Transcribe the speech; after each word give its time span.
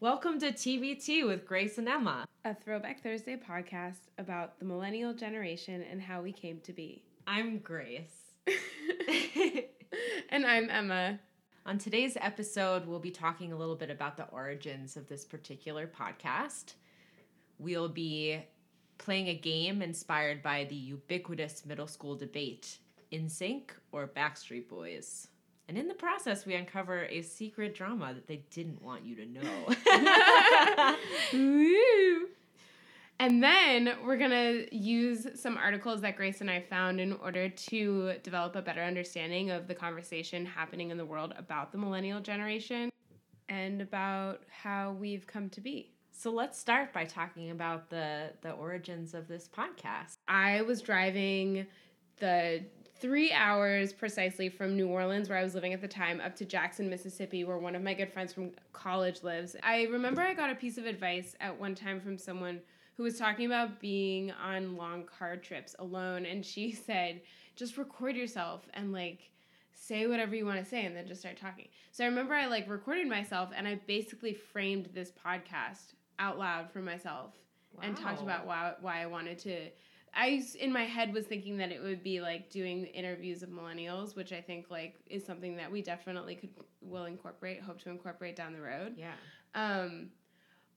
Welcome 0.00 0.38
to 0.38 0.52
TBT 0.52 1.26
with 1.26 1.44
Grace 1.44 1.76
and 1.76 1.88
Emma. 1.88 2.24
a 2.44 2.54
Throwback 2.54 3.02
Thursday 3.02 3.36
podcast 3.36 3.98
about 4.16 4.60
the 4.60 4.64
millennial 4.64 5.12
generation 5.12 5.84
and 5.90 6.00
how 6.00 6.22
we 6.22 6.30
came 6.30 6.60
to 6.60 6.72
be. 6.72 7.02
I'm 7.26 7.58
Grace. 7.58 8.34
and 10.30 10.46
I'm 10.46 10.70
Emma. 10.70 11.18
On 11.66 11.78
today's 11.78 12.16
episode, 12.20 12.86
we'll 12.86 13.00
be 13.00 13.10
talking 13.10 13.52
a 13.52 13.56
little 13.56 13.74
bit 13.74 13.90
about 13.90 14.16
the 14.16 14.26
origins 14.26 14.96
of 14.96 15.08
this 15.08 15.24
particular 15.24 15.88
podcast. 15.88 16.74
We'll 17.58 17.88
be 17.88 18.38
playing 18.98 19.26
a 19.26 19.34
game 19.34 19.82
inspired 19.82 20.44
by 20.44 20.62
the 20.66 20.76
ubiquitous 20.76 21.66
middle 21.66 21.88
school 21.88 22.14
debate 22.14 22.78
NSYNC 23.10 23.70
or 23.90 24.06
Backstreet 24.06 24.68
Boys. 24.68 25.26
And 25.68 25.76
in 25.76 25.86
the 25.86 25.94
process, 25.94 26.46
we 26.46 26.54
uncover 26.54 27.04
a 27.04 27.20
secret 27.20 27.74
drama 27.74 28.14
that 28.14 28.26
they 28.26 28.42
didn't 28.50 28.80
want 28.80 29.04
you 29.04 29.16
to 29.16 29.26
know. 29.26 30.96
Woo! 31.34 32.28
And 33.20 33.42
then 33.42 33.96
we're 34.04 34.16
going 34.16 34.30
to 34.30 34.74
use 34.74 35.26
some 35.34 35.58
articles 35.58 36.00
that 36.02 36.16
Grace 36.16 36.40
and 36.40 36.50
I 36.50 36.60
found 36.60 37.00
in 37.00 37.12
order 37.14 37.48
to 37.48 38.14
develop 38.22 38.56
a 38.56 38.62
better 38.62 38.82
understanding 38.82 39.50
of 39.50 39.66
the 39.66 39.74
conversation 39.74 40.46
happening 40.46 40.90
in 40.90 40.96
the 40.96 41.04
world 41.04 41.34
about 41.36 41.72
the 41.72 41.78
millennial 41.78 42.20
generation 42.20 42.90
and 43.48 43.82
about 43.82 44.42
how 44.48 44.92
we've 44.92 45.26
come 45.26 45.50
to 45.50 45.60
be. 45.60 45.92
so 46.12 46.30
let's 46.30 46.58
start 46.58 46.92
by 46.92 47.04
talking 47.04 47.50
about 47.50 47.90
the 47.90 48.30
the 48.42 48.52
origins 48.52 49.14
of 49.14 49.26
this 49.28 49.48
podcast. 49.48 50.16
I 50.28 50.62
was 50.62 50.80
driving 50.82 51.66
the 52.18 52.64
three 53.00 53.32
hours 53.32 53.92
precisely 53.92 54.48
from 54.48 54.76
New 54.76 54.88
Orleans, 54.88 55.28
where 55.28 55.38
I 55.38 55.42
was 55.42 55.54
living 55.54 55.72
at 55.72 55.80
the 55.80 55.88
time, 55.88 56.20
up 56.20 56.34
to 56.36 56.44
Jackson, 56.44 56.90
Mississippi, 56.90 57.44
where 57.44 57.58
one 57.58 57.76
of 57.76 57.82
my 57.82 57.94
good 57.94 58.12
friends 58.12 58.32
from 58.32 58.50
college 58.72 59.22
lives. 59.22 59.56
I 59.62 59.84
remember 59.84 60.20
I 60.20 60.34
got 60.34 60.50
a 60.50 60.54
piece 60.54 60.78
of 60.78 60.86
advice 60.86 61.36
at 61.40 61.58
one 61.58 61.74
time 61.74 62.00
from 62.00 62.18
someone 62.18 62.60
who 62.96 63.04
was 63.04 63.18
talking 63.18 63.46
about 63.46 63.80
being 63.80 64.32
on 64.32 64.76
long 64.76 65.04
car 65.04 65.36
trips 65.36 65.76
alone, 65.78 66.26
and 66.26 66.44
she 66.44 66.72
said, 66.86 67.20
just 67.56 67.78
record 67.78 68.16
yourself 68.16 68.68
and 68.74 68.92
like 68.92 69.30
say 69.72 70.06
whatever 70.06 70.34
you 70.34 70.44
want 70.44 70.62
to 70.62 70.68
say 70.68 70.84
and 70.84 70.96
then 70.96 71.06
just 71.06 71.20
start 71.20 71.36
talking. 71.36 71.68
So 71.92 72.04
I 72.04 72.08
remember 72.08 72.34
I 72.34 72.46
like 72.46 72.68
recorded 72.68 73.08
myself 73.08 73.50
and 73.56 73.66
I 73.66 73.80
basically 73.86 74.34
framed 74.34 74.88
this 74.92 75.12
podcast 75.24 75.94
out 76.18 76.38
loud 76.38 76.70
for 76.70 76.80
myself 76.80 77.34
and 77.82 77.96
talked 77.96 78.22
about 78.22 78.46
why 78.46 78.74
why 78.80 79.02
I 79.02 79.06
wanted 79.06 79.38
to. 79.40 79.68
I 80.20 80.38
s- 80.42 80.56
in 80.56 80.72
my 80.72 80.82
head 80.84 81.14
was 81.14 81.26
thinking 81.26 81.58
that 81.58 81.70
it 81.70 81.80
would 81.80 82.02
be 82.02 82.20
like 82.20 82.50
doing 82.50 82.86
interviews 82.86 83.42
of 83.44 83.50
millennials, 83.50 84.16
which 84.16 84.32
I 84.32 84.40
think 84.40 84.66
like 84.70 84.96
is 85.06 85.24
something 85.24 85.56
that 85.56 85.70
we 85.70 85.80
definitely 85.80 86.34
could 86.34 86.50
will 86.80 87.04
incorporate, 87.04 87.60
hope 87.62 87.80
to 87.82 87.90
incorporate 87.90 88.34
down 88.34 88.52
the 88.52 88.60
road. 88.60 88.96
Yeah. 88.96 89.12
Um, 89.54 90.10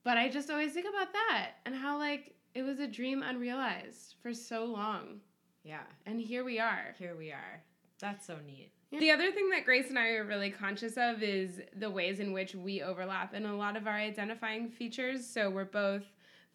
but 0.03 0.17
I 0.17 0.29
just 0.29 0.49
always 0.51 0.73
think 0.73 0.85
about 0.87 1.11
that 1.13 1.53
and 1.65 1.73
how 1.75 1.97
like 1.97 2.35
it 2.53 2.61
was 2.61 2.79
a 2.79 2.87
dream 2.87 3.23
unrealized 3.23 4.15
for 4.21 4.33
so 4.33 4.65
long, 4.65 5.21
Yeah. 5.63 5.83
and 6.05 6.19
here 6.21 6.43
we 6.43 6.59
are. 6.59 6.93
Here 6.99 7.15
we 7.17 7.31
are. 7.31 7.63
That's 7.99 8.25
so 8.27 8.37
neat. 8.45 8.71
Yeah. 8.91 8.99
The 8.99 9.11
other 9.11 9.31
thing 9.31 9.49
that 9.51 9.63
Grace 9.65 9.89
and 9.89 9.97
I 9.97 10.09
are 10.15 10.25
really 10.25 10.51
conscious 10.51 10.97
of 10.97 11.23
is 11.23 11.61
the 11.77 11.89
ways 11.89 12.19
in 12.19 12.31
which 12.33 12.53
we 12.55 12.81
overlap 12.81 13.33
in 13.33 13.45
a 13.45 13.55
lot 13.55 13.77
of 13.77 13.87
our 13.87 13.95
identifying 13.95 14.69
features. 14.69 15.25
So 15.25 15.49
we're 15.49 15.65
both 15.65 16.03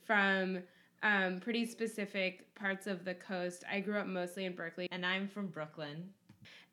from 0.05 0.59
um, 1.02 1.41
pretty 1.41 1.66
specific 1.66 2.55
parts 2.55 2.86
of 2.86 3.05
the 3.05 3.14
coast. 3.14 3.64
I 3.70 3.80
grew 3.80 3.98
up 3.98 4.06
mostly 4.06 4.44
in 4.44 4.55
Berkeley, 4.55 4.89
And 4.91 5.05
I'm 5.05 5.28
from 5.28 5.47
Brooklyn. 5.48 6.08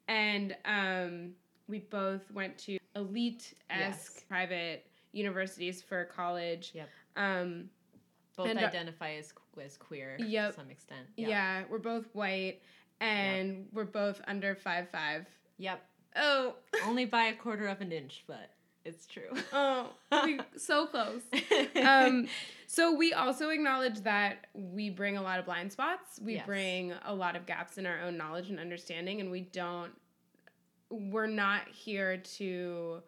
and 0.07 0.55
um, 0.65 1.31
we 1.67 1.79
both 1.79 2.29
went 2.31 2.57
to 2.59 2.77
elite 2.95 3.53
esque 3.69 4.11
Yes. 4.15 4.23
private 4.27 4.85
universities 5.11 5.81
for 5.81 6.05
college. 6.05 6.71
Yep. 6.73 6.89
Um, 7.15 7.69
Both 8.35 8.47
And, 8.49 8.59
uh, 8.59 8.63
identify 8.65 9.13
as, 9.13 9.31
as 9.63 9.77
queer 9.77 10.17
Yep. 10.19 10.51
to 10.51 10.55
some 10.59 10.69
extent. 10.71 11.07
yeah. 11.15 11.63
we're 11.69 11.77
both 11.77 12.05
white, 12.13 12.61
and 12.99 13.67
we're 13.71 13.83
both 13.85 14.21
under 14.27 14.55
five 14.55 14.89
five. 14.89 15.27
Yep. 15.57 15.81
Oh, 16.15 16.55
Only 16.85 17.05
by 17.05 17.25
a 17.25 17.35
quarter 17.35 17.67
of 17.67 17.81
an 17.81 17.91
inch, 17.91 18.23
but 18.27 18.49
it's 18.85 19.05
true. 19.07 19.29
oh, 19.53 19.89
we 20.25 20.39
so 20.57 20.85
close. 20.87 21.21
um, 21.83 22.27
so 22.67 22.95
we 22.95 23.13
also 23.13 23.49
acknowledge 23.49 24.01
that 24.01 24.47
we 24.53 24.89
bring 24.89 25.17
a 25.17 25.21
lot 25.21 25.39
of 25.39 25.45
blind 25.45 25.71
spots. 25.71 26.19
We 26.21 26.35
Yes. 26.35 26.45
bring 26.45 26.93
a 27.05 27.13
lot 27.13 27.35
of 27.35 27.45
gaps 27.45 27.77
in 27.77 27.85
our 27.85 27.99
own 28.01 28.17
knowledge 28.17 28.49
and 28.49 28.59
understanding, 28.59 29.21
and 29.21 29.31
we 29.31 29.41
don't. 29.41 29.91
We're 30.89 31.27
not 31.27 31.67
here 31.69 32.17
to 32.37 33.01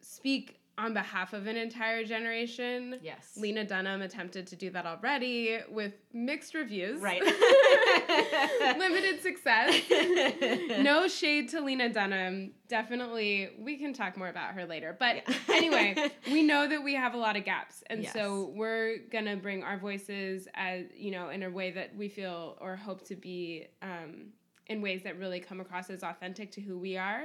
speak 0.00 0.57
on 0.78 0.94
behalf 0.94 1.32
of 1.32 1.46
an 1.48 1.56
entire 1.56 2.04
generation. 2.04 2.98
yes. 3.02 3.32
Lena 3.36 3.64
Dunham 3.64 4.00
attempted 4.00 4.46
to 4.46 4.56
do 4.56 4.70
that 4.70 4.86
already 4.86 5.58
with 5.70 5.92
mixed 6.12 6.54
reviews. 6.54 7.02
Right. 7.02 7.20
Limited 8.78 9.20
success. 9.22 9.74
no 10.80 11.08
shade 11.08 11.48
to 11.50 11.60
Lena 11.60 11.88
Dunham. 11.92 12.52
Definitely, 12.68 13.50
we 13.58 13.76
can 13.76 13.92
talk 13.92 14.16
more 14.16 14.28
about 14.28 14.54
her 14.54 14.64
later. 14.66 14.96
But 14.98 15.16
Yeah. 15.28 15.34
anyway, 15.48 16.10
we 16.30 16.42
know 16.42 16.68
that 16.68 16.82
we 16.82 16.94
have 16.94 17.14
a 17.14 17.18
lot 17.18 17.36
of 17.36 17.44
gaps, 17.44 17.82
and 17.90 18.02
Yes. 18.04 18.12
so 18.12 18.52
we're 18.54 18.98
gonna 19.10 19.36
bring 19.36 19.62
our 19.64 19.78
voices 19.78 20.46
as 20.54 20.84
you 20.94 21.10
know 21.10 21.30
in 21.30 21.42
a 21.42 21.50
way 21.50 21.70
that 21.72 21.96
we 21.96 22.08
feel 22.08 22.56
or 22.60 22.76
hope 22.76 23.04
to 23.08 23.16
be 23.16 23.66
um, 23.82 24.28
in 24.68 24.80
ways 24.82 25.02
that 25.02 25.18
really 25.18 25.40
come 25.40 25.60
across 25.60 25.90
as 25.90 26.02
authentic 26.02 26.52
to 26.52 26.60
who 26.60 26.78
we 26.78 26.96
are. 26.96 27.24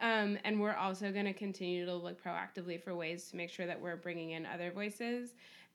Um, 0.00 0.38
and 0.44 0.60
we're 0.60 0.74
also 0.74 1.12
going 1.12 1.24
to 1.26 1.32
continue 1.32 1.86
to 1.86 1.94
look 1.94 2.22
proactively 2.22 2.82
for 2.82 2.94
ways 2.94 3.30
to 3.30 3.36
make 3.36 3.50
sure 3.50 3.66
that 3.66 3.80
we're 3.80 3.96
bringing 3.96 4.32
in 4.32 4.44
other 4.44 4.70
voices. 4.70 5.34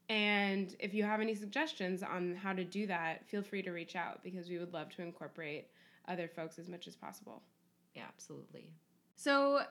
And 0.10 0.76
if 0.80 0.94
you 0.94 1.04
have 1.04 1.22
any 1.22 1.36
suggestions 1.36 2.04
on 2.04 2.36
how 2.36 2.54
to 2.54 2.64
do 2.64 2.88
that, 2.88 3.28
feel 3.28 3.44
free 3.44 3.62
to 3.62 3.72
reach 3.72 3.96
out 3.96 4.24
because 4.24 4.50
we 4.50 4.58
would 4.58 4.74
love 4.74 4.90
to 4.96 5.04
incorporate 5.04 5.68
other 6.08 6.28
folks 6.28 6.58
as 6.58 6.68
much 6.68 6.88
as 6.88 6.96
possible. 6.96 7.44
yeah, 7.96 8.04
absolutely. 8.08 8.72
So, 9.16 9.62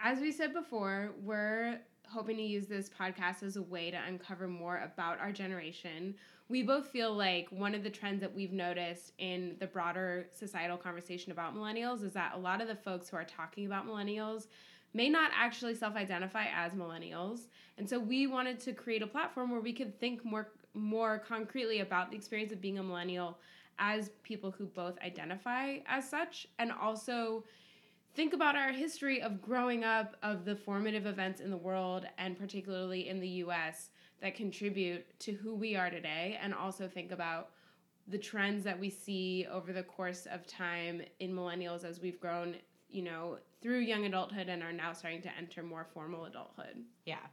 as 0.00 0.20
we 0.20 0.30
said 0.30 0.52
before, 0.54 1.12
we're 1.24 1.80
hoping 2.10 2.36
to 2.36 2.42
use 2.42 2.66
this 2.66 2.88
podcast 2.88 3.42
as 3.42 3.56
a 3.56 3.62
way 3.62 3.90
to 3.90 3.96
uncover 3.96 4.48
more 4.48 4.78
about 4.78 5.20
our 5.20 5.32
generation. 5.32 6.14
We 6.48 6.62
both 6.62 6.88
feel 6.88 7.14
like 7.14 7.48
one 7.50 7.74
of 7.74 7.82
the 7.82 7.90
trends 7.90 8.20
that 8.20 8.34
we've 8.34 8.52
noticed 8.52 9.12
in 9.18 9.56
the 9.60 9.66
broader 9.66 10.28
societal 10.30 10.76
conversation 10.78 11.32
about 11.32 11.54
millennials 11.54 12.02
is 12.02 12.12
that 12.12 12.32
a 12.34 12.38
lot 12.38 12.60
of 12.60 12.68
the 12.68 12.74
folks 12.74 13.08
who 13.08 13.16
are 13.16 13.24
talking 13.24 13.66
about 13.66 13.86
millennials 13.86 14.46
may 14.94 15.08
not 15.08 15.30
actually 15.34 15.74
self 15.74 15.94
identify 15.94 16.46
as 16.54 16.72
millennials. 16.72 17.48
And 17.76 17.88
so 17.88 17.98
we 17.98 18.26
wanted 18.26 18.58
to 18.60 18.72
create 18.72 19.02
a 19.02 19.06
platform 19.06 19.50
where 19.50 19.60
we 19.60 19.72
could 19.72 19.98
think 20.00 20.24
more 20.24 20.48
more 20.74 21.18
concretely 21.18 21.80
about 21.80 22.10
the 22.10 22.16
experience 22.16 22.52
of 22.52 22.60
being 22.60 22.78
a 22.78 22.82
millennial 22.82 23.38
as 23.78 24.10
people 24.22 24.50
who 24.50 24.66
both 24.66 24.98
identify 25.04 25.78
as 25.86 26.08
such 26.08 26.46
and 26.58 26.72
also 26.72 27.44
think 28.18 28.32
about 28.32 28.56
our 28.56 28.72
history 28.72 29.22
of 29.22 29.40
growing 29.40 29.84
up, 29.84 30.16
of 30.24 30.44
the 30.44 30.56
formative 30.56 31.06
events 31.06 31.40
in 31.40 31.52
the 31.52 31.56
world, 31.56 32.04
and 32.18 32.36
particularly 32.36 33.08
in 33.08 33.20
the 33.20 33.28
US 33.44 33.90
that 34.20 34.34
contribute 34.34 35.06
to 35.20 35.30
who 35.30 35.54
we 35.54 35.76
are 35.76 35.88
today, 35.88 36.36
and 36.42 36.52
also 36.52 36.88
think 36.88 37.12
about 37.12 37.50
the 38.08 38.18
trends 38.18 38.64
that 38.64 38.76
we 38.76 38.90
see 38.90 39.46
over 39.48 39.72
the 39.72 39.84
course 39.84 40.26
of 40.32 40.44
time 40.48 41.00
in 41.20 41.32
millennials 41.32 41.84
as 41.84 42.00
we've 42.00 42.18
grown, 42.18 42.56
you 42.88 43.02
know, 43.02 43.38
through 43.62 43.78
young 43.78 44.04
adulthood 44.04 44.48
and 44.48 44.64
are 44.64 44.72
now 44.72 44.92
starting 44.92 45.22
to 45.22 45.30
enter 45.38 45.62
more 45.62 45.86
formal 45.94 46.24
adulthood. 46.24 46.82
Yeah. 47.06 47.24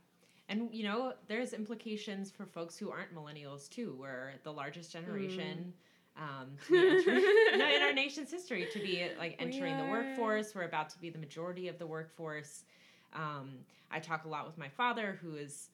And 0.50 0.69
you 0.72 0.84
know, 0.84 1.13
there's 1.28 1.53
implications 1.53 2.29
for 2.29 2.46
folks 2.46 2.78
who 2.78 2.91
aren't 2.91 3.16
millennials 3.16 3.67
too. 3.67 3.97
We're 4.00 4.34
the 4.44 4.53
largest 4.53 4.94
generation 4.94 5.66
mm. 5.69 5.72
Um, 6.18 6.48
entering, 6.70 7.24
no, 7.58 7.76
in 7.76 7.81
our 7.81 7.94
nation's 7.94 8.31
history 8.31 8.68
to 8.72 8.80
be 8.80 9.08
like 9.18 9.36
entering 9.40 9.78
the 9.78 9.86
workforce. 9.86 10.56
We're 10.56 10.64
about 10.64 10.90
to 10.92 11.00
be 11.00 11.09
the 11.09 11.18
majority 11.20 11.68
of 11.68 11.78
the 11.78 11.88
workforce. 11.88 12.64
Um, 13.14 13.59
I 13.92 14.00
talk 14.00 14.26
a 14.26 14.30
lot 14.30 14.46
with 14.46 14.58
my 14.58 14.70
father, 14.70 15.18
who 15.22 15.36
is, 15.36 15.70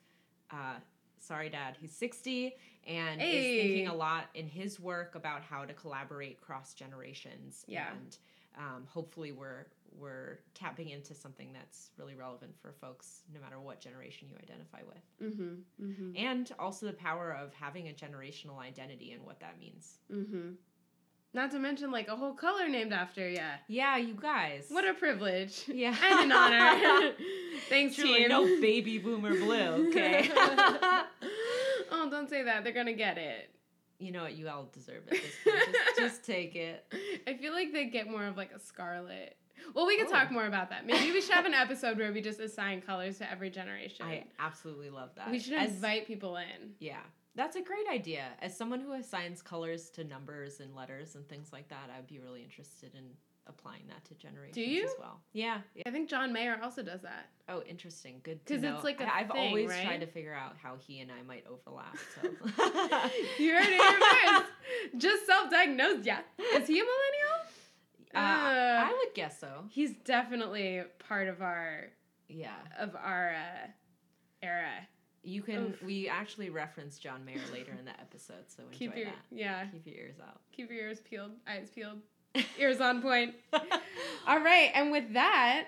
uh, 0.52 0.76
sorry, 1.22 1.50
Dad, 1.50 1.78
he's 1.80 1.94
60 1.94 2.54
and 2.88 3.22
is 3.22 3.28
thinking 3.62 3.88
a 3.88 3.96
lot 3.96 4.26
in 4.34 4.48
his 4.48 4.80
work 4.80 5.16
about 5.16 5.42
how 5.44 5.64
to 5.66 5.74
collaborate 5.74 6.42
cross 6.42 6.74
generations. 6.74 7.64
Yeah. 7.68 7.88
And 7.92 8.18
um, 8.58 8.84
hopefully, 8.88 9.32
we're 9.32 9.68
we're 9.98 10.40
tapping 10.54 10.90
into 10.90 11.14
something 11.14 11.50
that's 11.54 11.92
really 11.98 12.16
relevant 12.16 12.54
for 12.62 12.72
folks, 12.72 13.22
no 13.34 13.40
matter 13.42 13.60
what 13.60 13.80
generation 13.82 14.28
you 14.30 14.36
identify 14.42 14.80
with, 14.88 15.32
Mm-hmm. 15.34 15.86
Mm-hmm. 15.86 16.12
and 16.18 16.52
also 16.60 16.86
the 16.86 16.94
power 16.94 17.32
of 17.34 17.54
having 17.54 17.90
a 17.90 17.92
generational 17.92 18.58
identity 18.60 19.12
and 19.12 19.24
what 19.26 19.40
that 19.42 19.60
means. 19.60 20.00
Mm-hmm. 20.12 20.52
Not 21.34 21.52
to 21.52 21.60
mention 21.60 21.92
like 21.92 22.08
a 22.10 22.16
whole 22.16 22.34
color 22.34 22.68
named 22.68 22.92
after 22.94 23.30
you. 23.30 23.40
Yeah, 23.68 23.96
you 23.98 24.16
guys. 24.16 24.66
What 24.70 24.86
a 24.88 24.94
privilege. 24.94 25.64
yeah, 25.68 25.96
And 26.10 26.32
an 26.32 26.38
honor. 26.38 27.12
Thanks, 27.70 27.96
Truly 27.96 28.20
team. 28.20 28.30
no 28.30 28.44
baby 28.60 28.98
boomer 28.98 29.32
blue. 29.38 29.90
Okay. 29.90 30.30
don't 32.10 32.30
say 32.30 32.44
that. 32.44 32.64
They're 32.64 32.74
gonna 32.74 32.94
get 32.94 33.18
it. 33.18 33.50
you 34.00 34.12
know 34.12 34.24
what? 34.24 34.34
You 34.36 34.50
all 34.50 34.68
deserve 34.74 35.04
it. 35.12 35.22
Just, 35.46 35.98
just 35.98 36.26
take 36.26 36.56
it. 36.56 36.92
I 37.28 37.36
feel 37.36 37.54
like 37.54 37.72
they 37.72 37.86
get 37.86 38.10
more 38.10 38.26
of 38.26 38.36
like 38.38 38.52
a 38.52 38.60
scarlet. 38.60 39.38
Well, 39.76 39.86
we 39.86 39.96
could 39.98 40.08
Oh. 40.08 40.12
talk 40.12 40.32
more 40.32 40.48
about 40.48 40.72
that. 40.72 40.88
Maybe 40.88 41.12
we 41.12 41.22
should 41.22 41.36
have 41.36 41.46
an 41.46 41.54
episode 41.66 41.98
where 42.00 42.12
we 42.12 42.20
just 42.22 42.40
assign 42.40 42.82
colors 42.82 43.20
to 43.20 43.32
every 43.32 43.52
generation. 43.52 44.06
I 44.06 44.24
absolutely 44.40 44.90
love 44.90 45.12
that. 45.18 45.30
we 45.30 45.38
should 45.40 45.54
As- 45.54 45.70
invite 45.72 46.08
people 46.08 46.38
in. 46.38 46.74
Yeah, 46.80 47.02
that's 47.36 47.56
a 47.56 47.62
great 47.62 47.88
idea. 47.92 48.26
As 48.42 48.58
someone 48.58 48.80
who 48.80 48.94
assigns 48.94 49.44
colors 49.44 49.92
to 49.92 50.04
numbers 50.04 50.62
and 50.62 50.76
letters 50.76 51.14
and 51.16 51.28
things 51.30 51.54
like 51.54 51.68
that, 51.70 51.92
I'd 51.96 52.08
be 52.08 52.18
really 52.18 52.42
interested 52.44 52.96
in 52.96 53.04
applying 53.52 53.84
that 53.88 54.04
to 54.06 54.14
generations 54.16 54.58
you? 54.58 54.84
as 54.86 54.92
well. 55.00 55.20
Yeah. 55.34 55.60
yeah. 55.76 55.84
I 55.86 55.92
think 55.92 56.10
John 56.10 56.34
Mayer 56.34 56.60
also 56.64 56.82
does 56.84 57.02
that. 57.04 57.28
Oh, 57.48 57.62
interesting. 57.64 58.20
Good 58.24 58.46
to 58.48 58.56
know. 58.56 58.62
Because 58.62 58.76
it's 58.78 58.84
like 58.84 59.02
a 59.02 59.14
I've 59.14 59.30
thing, 59.30 59.48
always 59.50 59.70
right? 59.70 59.86
tried 59.86 60.00
to 60.02 60.08
figure 60.08 60.34
out 60.34 60.56
how 60.62 60.76
he 60.78 61.00
and 61.02 61.12
I 61.12 61.22
might 61.24 61.46
overlap. 61.48 61.96
So 62.16 62.30
You 63.40 63.54
heard 63.56 63.66
it 63.68 63.82
here 63.82 64.00
first. 64.40 64.52
Just 64.98 65.26
self-diagnosed. 65.26 66.06
Yeah. 66.06 66.22
Is 66.56 66.68
he 66.68 66.80
a 66.80 66.84
millennial? 66.84 67.38
Uh, 68.14 68.18
Uh, 68.18 68.86
I 68.88 68.98
would 69.06 69.14
guess 69.14 69.40
so. 69.40 69.66
He's 69.70 69.92
definitely 70.06 70.82
part 71.08 71.28
of 71.28 71.42
our 71.42 71.88
Yeah. 72.28 72.56
of 72.80 72.96
our 72.96 73.30
uh, 73.36 73.68
era. 74.42 74.72
You 75.24 75.44
can. 75.44 75.68
Oof. 75.68 75.84
We 75.84 76.10
actually 76.10 76.50
reference 76.50 76.98
John 76.98 77.24
Mayer 77.24 77.42
later 77.54 77.74
in 77.78 77.86
the 77.86 77.92
episode, 78.00 78.46
so 78.48 78.64
enjoy 78.72 78.78
Keep 78.78 78.96
your 78.98 79.06
that. 79.06 79.16
yeah. 79.30 79.66
Keep 79.68 79.86
your 79.86 79.96
ears 79.98 80.16
out. 80.20 80.42
Keep 80.52 80.72
your 80.72 80.80
ears 80.80 81.00
peeled, 81.00 81.32
eyes 81.48 81.70
peeled, 81.70 82.00
ears 82.60 82.82
on 82.82 83.02
point. 83.02 83.36
All 84.28 84.40
right, 84.40 84.72
and 84.74 84.92
with 84.92 85.14
that, 85.14 85.68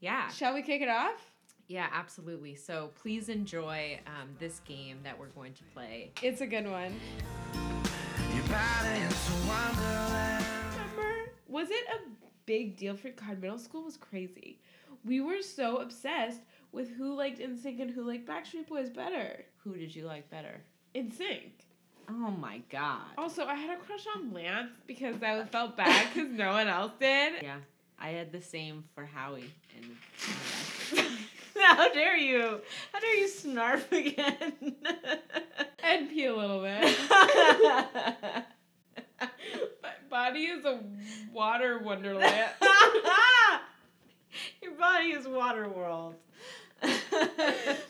yeah. 0.00 0.28
shall 0.28 0.54
we 0.54 0.62
kick 0.62 0.82
it 0.82 0.88
off? 0.88 1.32
Yeah, 1.68 1.86
absolutely. 1.92 2.54
So 2.54 2.90
please 3.00 3.28
enjoy 3.28 4.00
um, 4.06 4.28
this 4.38 4.60
game 4.60 4.98
that 5.04 5.18
we're 5.18 5.28
going 5.28 5.54
to 5.54 5.64
play. 5.74 6.12
It's 6.22 6.40
a 6.40 6.46
good 6.46 6.68
one. 6.68 7.00
Your 8.34 8.44
body 8.44 9.00
is 9.00 9.30
a 9.30 9.48
wonderland. 9.48 10.44
Remember, 10.72 11.30
was 11.48 11.70
it 11.70 11.84
a 11.88 12.08
big 12.46 12.76
deal 12.76 12.96
for 12.96 13.10
God? 13.10 13.40
Middle 13.40 13.58
school 13.58 13.84
was 13.84 13.96
crazy. 13.96 14.60
We 15.04 15.20
were 15.20 15.42
so 15.42 15.78
obsessed 15.78 16.42
with 16.72 16.90
who 16.90 17.14
liked 17.14 17.38
NSYNC 17.38 17.80
and 17.80 17.90
who 17.90 18.06
liked 18.06 18.28
Backstreet 18.28 18.66
Boys 18.66 18.90
better. 18.90 19.44
Who 19.64 19.74
did 19.74 19.94
you 19.94 20.04
like 20.04 20.30
better? 20.30 20.62
NSYNC. 20.94 21.52
Oh 22.08 22.30
my 22.30 22.60
god. 22.70 23.00
Also, 23.16 23.44
I 23.44 23.54
had 23.54 23.78
a 23.78 23.80
crush 23.80 24.04
on 24.16 24.32
Lance 24.32 24.70
because 24.86 25.22
I 25.22 25.44
felt 25.44 25.76
bad 25.76 26.08
because 26.12 26.30
no 26.30 26.52
one 26.52 26.68
else 26.68 26.92
did. 27.00 27.42
Yeah, 27.42 27.56
I 27.98 28.08
had 28.10 28.32
the 28.32 28.42
same 28.42 28.84
for 28.94 29.04
Howie. 29.06 29.52
And 29.76 29.96
how 31.62 31.92
dare 31.92 32.16
you? 32.16 32.60
How 32.92 33.00
dare 33.00 33.16
you 33.16 33.28
snarf 33.28 33.90
again? 33.92 34.76
And 35.84 36.08
pee 36.08 36.26
a 36.26 36.34
little 36.34 36.62
bit. 36.62 36.96
My 39.82 39.94
body 40.08 40.44
is 40.44 40.64
a 40.64 40.78
water 41.32 41.80
wonderland. 41.80 42.50
Your 44.62 44.72
body 44.78 45.08
is 45.08 45.26
water 45.26 45.68
world. 45.68 46.14
My 46.82 46.88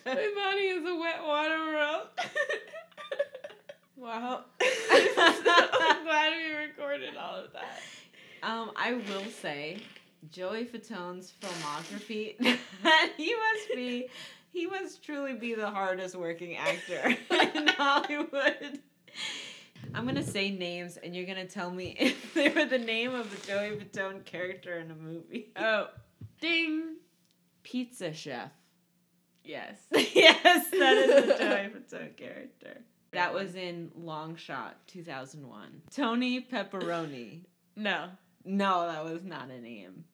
body 0.06 0.66
is 0.68 0.84
a 0.86 0.96
wet 0.96 1.22
water 1.22 1.58
world. 1.66 2.06
Wow. 4.02 4.44
I'm 4.60 6.04
glad 6.04 6.32
we 6.36 6.54
recorded 6.54 7.16
all 7.16 7.36
of 7.36 7.52
that. 7.52 7.80
Um, 8.42 8.72
I 8.74 8.94
will 8.94 9.24
say, 9.40 9.78
Joey 10.30 10.64
Fatone's 10.64 11.32
filmography, 11.40 12.34
he 13.16 13.34
must 13.34 13.68
be, 13.74 14.08
he 14.52 14.66
must 14.66 15.04
truly 15.04 15.34
be 15.34 15.54
the 15.54 15.70
hardest 15.70 16.16
working 16.16 16.56
actor 16.56 17.16
in 17.30 17.68
Hollywood. 17.68 18.80
I'm 19.94 20.06
gonna 20.06 20.22
say 20.22 20.50
names, 20.50 20.96
and 20.96 21.14
you're 21.14 21.26
gonna 21.26 21.46
tell 21.46 21.70
me 21.70 21.96
if 21.98 22.34
they 22.34 22.48
were 22.48 22.64
the 22.64 22.78
name 22.78 23.14
of 23.14 23.30
the 23.30 23.46
Joey 23.46 23.76
Fatone 23.76 24.24
character 24.24 24.78
in 24.78 24.90
a 24.90 24.94
movie. 24.94 25.52
Oh. 25.56 25.88
Ding. 26.40 26.96
Pizza 27.62 28.12
Chef. 28.12 28.50
Yes. 29.44 29.76
yes, 29.92 30.68
that 30.70 30.96
is 30.96 31.26
the 31.26 31.34
Joey 31.38 31.68
Fatone 31.68 32.16
character. 32.16 32.82
That 33.12 33.34
was 33.34 33.54
in 33.54 33.90
Long 33.94 34.36
Shot, 34.36 34.76
2001. 34.86 35.82
Tony 35.94 36.40
Pepperoni. 36.40 37.40
No. 37.74 38.10
No, 38.44 38.86
that 38.86 39.02
was 39.02 39.24
not 39.24 39.48
a 39.48 39.58
name. 39.58 40.04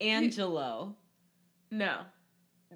Angelo. 0.00 0.96
No. 1.70 1.98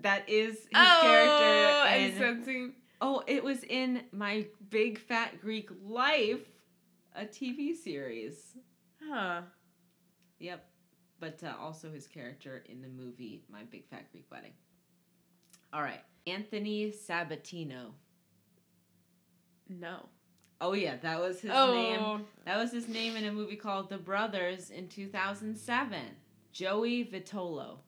That 0.02 0.28
is 0.28 0.54
his 0.54 0.68
oh, 0.72 0.98
character. 1.02 1.88
I'm 1.88 2.00
in- 2.02 2.16
sensing. 2.16 2.72
oh, 3.00 3.24
it 3.26 3.42
was 3.42 3.64
in 3.64 4.04
My 4.12 4.46
Big 4.70 5.00
Fat 5.00 5.40
Greek 5.40 5.70
Life, 5.84 6.46
a 7.16 7.24
TV 7.24 7.74
series. 7.74 8.56
Huh. 9.02 9.40
Yep. 10.38 10.64
But 11.18 11.42
uh, 11.42 11.54
also 11.60 11.90
his 11.90 12.06
character 12.06 12.62
in 12.68 12.80
the 12.80 12.88
movie 12.88 13.42
My 13.50 13.64
Big 13.64 13.88
Fat 13.88 14.12
Greek 14.12 14.26
Wedding. 14.30 14.52
All 15.72 15.82
right. 15.82 16.02
Anthony 16.26 16.92
Sabatino. 16.92 17.90
No. 19.68 20.06
Oh, 20.60 20.72
yeah, 20.72 20.96
that 21.02 21.20
was 21.20 21.40
his 21.40 21.52
oh. 21.54 21.72
name. 21.72 22.26
That 22.44 22.58
was 22.58 22.72
his 22.72 22.88
name 22.88 23.16
in 23.16 23.24
a 23.24 23.32
movie 23.32 23.56
called 23.56 23.88
The 23.90 23.98
Brothers 23.98 24.70
in 24.70 24.88
2007. 24.88 26.00
Joey 26.52 27.04
Vitolo. 27.04 27.78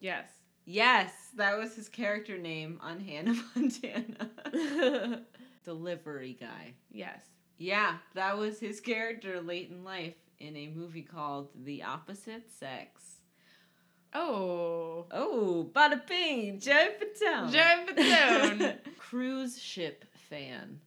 Yes. 0.00 0.28
Yes, 0.64 1.12
that 1.36 1.56
was 1.56 1.74
his 1.74 1.88
character 1.88 2.36
name 2.36 2.78
on 2.82 3.00
Hannah 3.00 3.34
Montana. 3.54 5.22
Delivery 5.64 6.36
guy. 6.38 6.74
yes. 6.90 7.20
Yeah, 7.60 7.96
that 8.14 8.38
was 8.38 8.60
his 8.60 8.80
character 8.80 9.40
late 9.40 9.70
in 9.70 9.82
life 9.82 10.14
in 10.38 10.56
a 10.56 10.68
movie 10.68 11.02
called 11.02 11.48
The 11.64 11.82
Opposite 11.82 12.50
Sex. 12.50 13.02
Oh. 14.14 15.06
Oh, 15.10 15.70
bada 15.72 16.06
bing, 16.06 16.60
Joey 16.60 16.90
Fatone. 17.00 17.50
Joey 17.50 17.94
Fatone. 17.94 18.78
Cruise 18.98 19.60
ship 19.60 20.04
fan. 20.30 20.80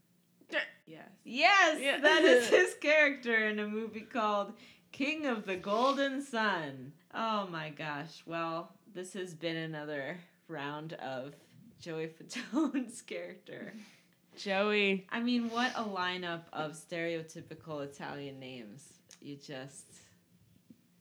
Yes. 0.91 1.09
Yes, 1.23 1.79
Yeah. 1.81 1.99
that 1.99 2.23
is 2.23 2.47
his 2.59 2.73
character 2.75 3.47
in 3.47 3.59
a 3.59 3.67
movie 3.67 4.01
called 4.01 4.53
King 4.91 5.25
of 5.25 5.45
the 5.45 5.55
Golden 5.55 6.21
Sun. 6.21 6.93
Oh 7.13 7.47
my 7.51 7.69
gosh. 7.69 8.23
Well, 8.25 8.71
this 8.93 9.13
has 9.13 9.33
been 9.33 9.55
another 9.57 10.17
round 10.47 10.93
of 10.93 11.33
Joey 11.79 12.07
Fatone's 12.07 13.01
character. 13.13 13.73
Joey. 14.37 15.07
I 15.09 15.19
mean, 15.21 15.49
what 15.49 15.71
a 15.75 15.83
lineup 15.83 16.43
of 16.53 16.71
stereotypical 16.73 17.83
Italian 17.83 18.39
names. 18.39 18.93
You 19.21 19.35
just 19.35 19.85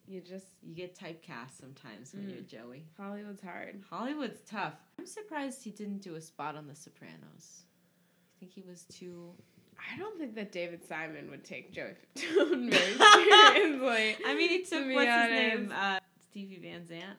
You 0.07 0.21
just 0.21 0.47
you 0.63 0.75
get 0.75 0.97
typecast 0.99 1.59
sometimes 1.61 2.13
when 2.13 2.25
Mm. 2.27 2.33
you're 2.35 2.43
Joey. 2.63 2.85
Hollywood's 2.99 3.43
hard. 3.43 3.83
Hollywood's 3.89 4.41
tough. 4.49 4.75
I'm 4.99 5.07
surprised 5.07 5.63
he 5.65 5.71
didn't 5.71 5.99
do 6.03 6.17
a 6.17 6.21
spot 6.21 6.57
on 6.57 6.67
The 6.67 6.75
Sopranos. 6.75 7.63
I 7.63 8.41
think 8.41 8.53
he 8.53 8.63
was 8.63 8.85
too 8.85 9.33
I 9.81 9.99
don't 9.99 10.19
think 10.19 10.35
that 10.35 10.53
David 10.53 10.87
Simon 10.87 11.31
would 11.31 11.45
take 11.45 11.73
Joey 11.73 11.95
Fatone 12.17 12.71
very 12.71 12.97
seriously. 13.53 14.17
I 14.27 14.35
mean, 14.35 14.49
he 14.49 14.63
took 14.65 14.87
be 14.87 14.95
what's 14.95 15.11
his 15.11 15.31
name? 15.31 15.73
Uh, 15.75 15.99
Stevie 16.31 16.61
Van 16.63 16.87
Zandt. 16.87 17.19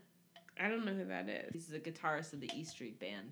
I 0.59 0.69
don't 0.69 0.85
know 0.85 0.93
who 0.93 1.05
that 1.05 1.27
is. 1.27 1.49
He's 1.53 1.67
the 1.67 1.79
guitarist 1.79 2.33
of 2.33 2.39
the 2.39 2.49
E 2.55 2.63
Street 2.63 2.99
Band. 2.99 3.31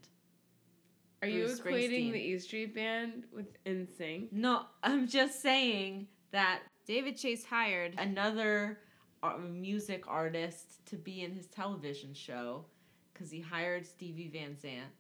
Are 1.22 1.28
you 1.28 1.46
equating 1.46 2.12
the 2.12 2.20
E 2.20 2.40
Street 2.40 2.74
Band 2.74 3.26
with 3.34 3.62
NSYNC? 3.66 4.32
No, 4.32 4.64
I'm 4.84 5.08
just 5.08 5.42
saying 5.42 6.08
that 6.32 6.62
David 6.88 7.18
Chase 7.18 7.44
hired 7.44 7.96
another 7.98 8.80
uh, 9.22 9.34
music 9.38 10.06
artist 10.08 10.86
to 10.88 10.96
be 10.96 11.24
in 11.24 11.34
his 11.34 11.48
television 11.48 12.14
show 12.14 12.66
because 13.14 13.30
he 13.30 13.42
hired 13.42 13.86
Stevie 13.86 14.30
Van 14.30 14.58
Zandt. 14.60 14.92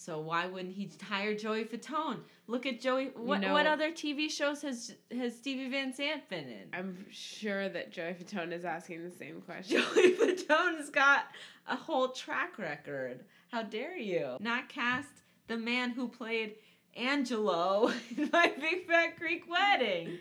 So 0.00 0.18
why 0.18 0.46
wouldn't 0.46 0.72
he 0.74 0.90
hire 1.02 1.34
Joey 1.34 1.64
Fatone? 1.66 2.20
Look 2.46 2.64
at 2.64 2.80
Joey. 2.80 3.08
What 3.14 3.42
know- 3.42 3.52
what 3.52 3.66
other 3.66 3.90
TV 3.92 4.30
shows 4.30 4.62
has 4.62 4.94
has 5.14 5.36
Stevie 5.36 5.68
Van 5.68 5.92
Zandt 5.92 6.26
been 6.30 6.48
in? 6.48 6.68
I'm 6.72 7.04
sure 7.10 7.68
that 7.68 7.92
Joey 7.92 8.14
Fatone 8.14 8.50
is 8.52 8.64
asking 8.64 9.04
the 9.04 9.10
same 9.14 9.40
question. 9.46 9.82
Joey 9.82 10.12
Fatone's 10.14 10.88
got 10.88 11.26
a 11.68 11.76
whole 11.76 12.08
track 12.08 12.58
record. 12.58 13.24
How 13.52 13.62
dare 13.62 13.98
you 13.98 14.38
not 14.40 14.70
cast 14.70 15.10
the 15.48 15.58
man 15.58 15.90
who 15.90 16.08
played 16.08 16.54
Angelo 16.96 17.92
in 18.16 18.30
my 18.32 18.50
Big 18.58 18.86
Fat 18.86 19.18
Greek 19.18 19.44
Wedding 19.50 20.16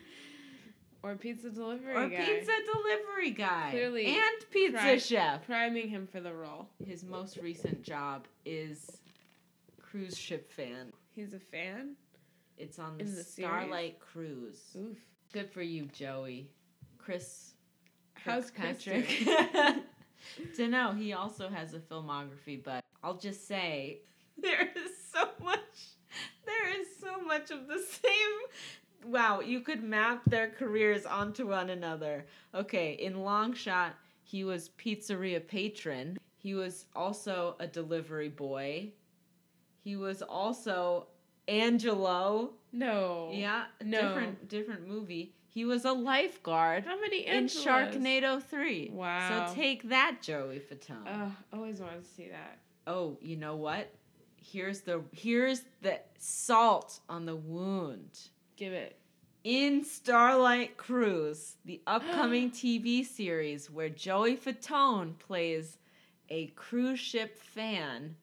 Or 1.03 1.15
pizza 1.15 1.50
delivery 1.51 1.95
or 1.95 2.09
guy. 2.09 2.17
pizza 2.25 2.51
delivery 2.74 3.31
guy 3.31 3.69
Clearly 3.71 4.07
and 4.07 4.51
pizza 4.51 5.00
chef. 5.00 5.45
Priming 5.45 5.88
him 5.88 6.05
for 6.05 6.19
the 6.19 6.33
role. 6.33 6.67
His 6.86 7.05
most 7.05 7.38
recent 7.38 7.81
job 7.81 8.27
is 8.45 8.98
cruise 9.89 10.17
ship 10.17 10.51
fan. 10.51 10.91
He's 11.15 11.34
a 11.34 11.39
fan? 11.39 11.96
It's 12.58 12.79
on 12.79 12.98
the, 12.98 13.03
the 13.03 13.10
series? 13.10 13.50
Starlight 13.50 14.00
Cruise. 14.00 14.62
Oof. 14.77 14.98
Good 15.34 15.50
for 15.50 15.62
you, 15.62 15.86
Joey. 15.93 16.50
Chris 16.98 17.53
How's 18.13 18.51
Patrick. 18.51 19.08
to 20.55 20.67
know 20.67 20.91
he 20.91 21.13
also 21.13 21.50
has 21.50 21.74
a 21.74 21.79
filmography, 21.79 22.62
but 22.63 22.84
I'll 23.03 23.17
just 23.17 23.48
say 23.48 24.00
there 24.38 24.69
is 24.75 24.91
so 25.12 25.29
much. 25.43 25.60
There 26.46 26.79
is 26.79 26.88
so 27.00 27.22
much 27.22 27.51
of 27.51 27.67
the 27.67 27.79
same. 27.79 29.12
Wow, 29.12 29.39
you 29.39 29.62
could 29.62 29.84
map 29.84 30.24
their 30.25 30.50
careers 30.50 31.05
onto 31.05 31.48
one 31.48 31.69
another. 31.69 32.25
Okay, 32.53 32.93
in 32.93 33.22
Long 33.22 33.53
Shot, 33.53 33.96
He 34.24 34.43
was 34.43 34.69
pizzeria 34.77 35.46
patron. 35.48 36.17
He 36.38 36.53
was 36.53 36.86
also 36.96 37.55
a 37.60 37.67
delivery 37.67 38.29
boy. 38.29 38.91
He 39.89 39.96
was 39.96 40.22
also 40.22 41.08
Angelo. 41.48 42.51
No. 42.72 43.31
Yeah, 43.34 43.63
No. 43.84 44.01
different 44.01 44.48
different 44.48 44.88
movie. 44.88 45.34
He 45.48 45.65
was 45.65 45.84
a 45.84 45.91
lifeguard 45.93 46.86
How 46.86 47.00
many 47.01 47.25
Angelos? 47.25 47.65
in? 47.96 48.01
Sharknado 48.03 48.39
3. 48.43 48.91
Wow. 48.93 49.48
So 49.48 49.55
take 49.55 49.89
that, 49.89 50.17
Joey 50.22 50.60
Fatone. 50.60 51.08
Ugh, 51.08 51.31
always 51.51 51.79
wanted 51.79 52.03
to 52.03 52.10
see 52.12 52.27
that. 52.29 52.60
oh, 52.86 53.17
you 53.19 53.36
know 53.36 53.55
what? 53.55 53.91
Here's 54.38 54.81
the 54.81 55.01
here's 55.12 55.62
the 55.81 56.00
salt 56.19 57.00
on 57.10 57.25
the 57.25 57.36
wound. 57.36 58.19
Give 58.55 58.74
it. 58.74 58.96
In 59.43 59.84
Starlight 59.84 60.77
Cruise, 60.77 61.55
the 61.65 61.81
upcoming 61.88 62.51
TV 62.62 63.03
series 63.03 63.72
where 63.72 63.89
Joey 63.89 64.38
Fatone 64.38 65.17
plays 65.17 65.77
a 66.29 66.48
cruise 66.55 67.00
ship 67.00 67.39
fan, 67.39 68.15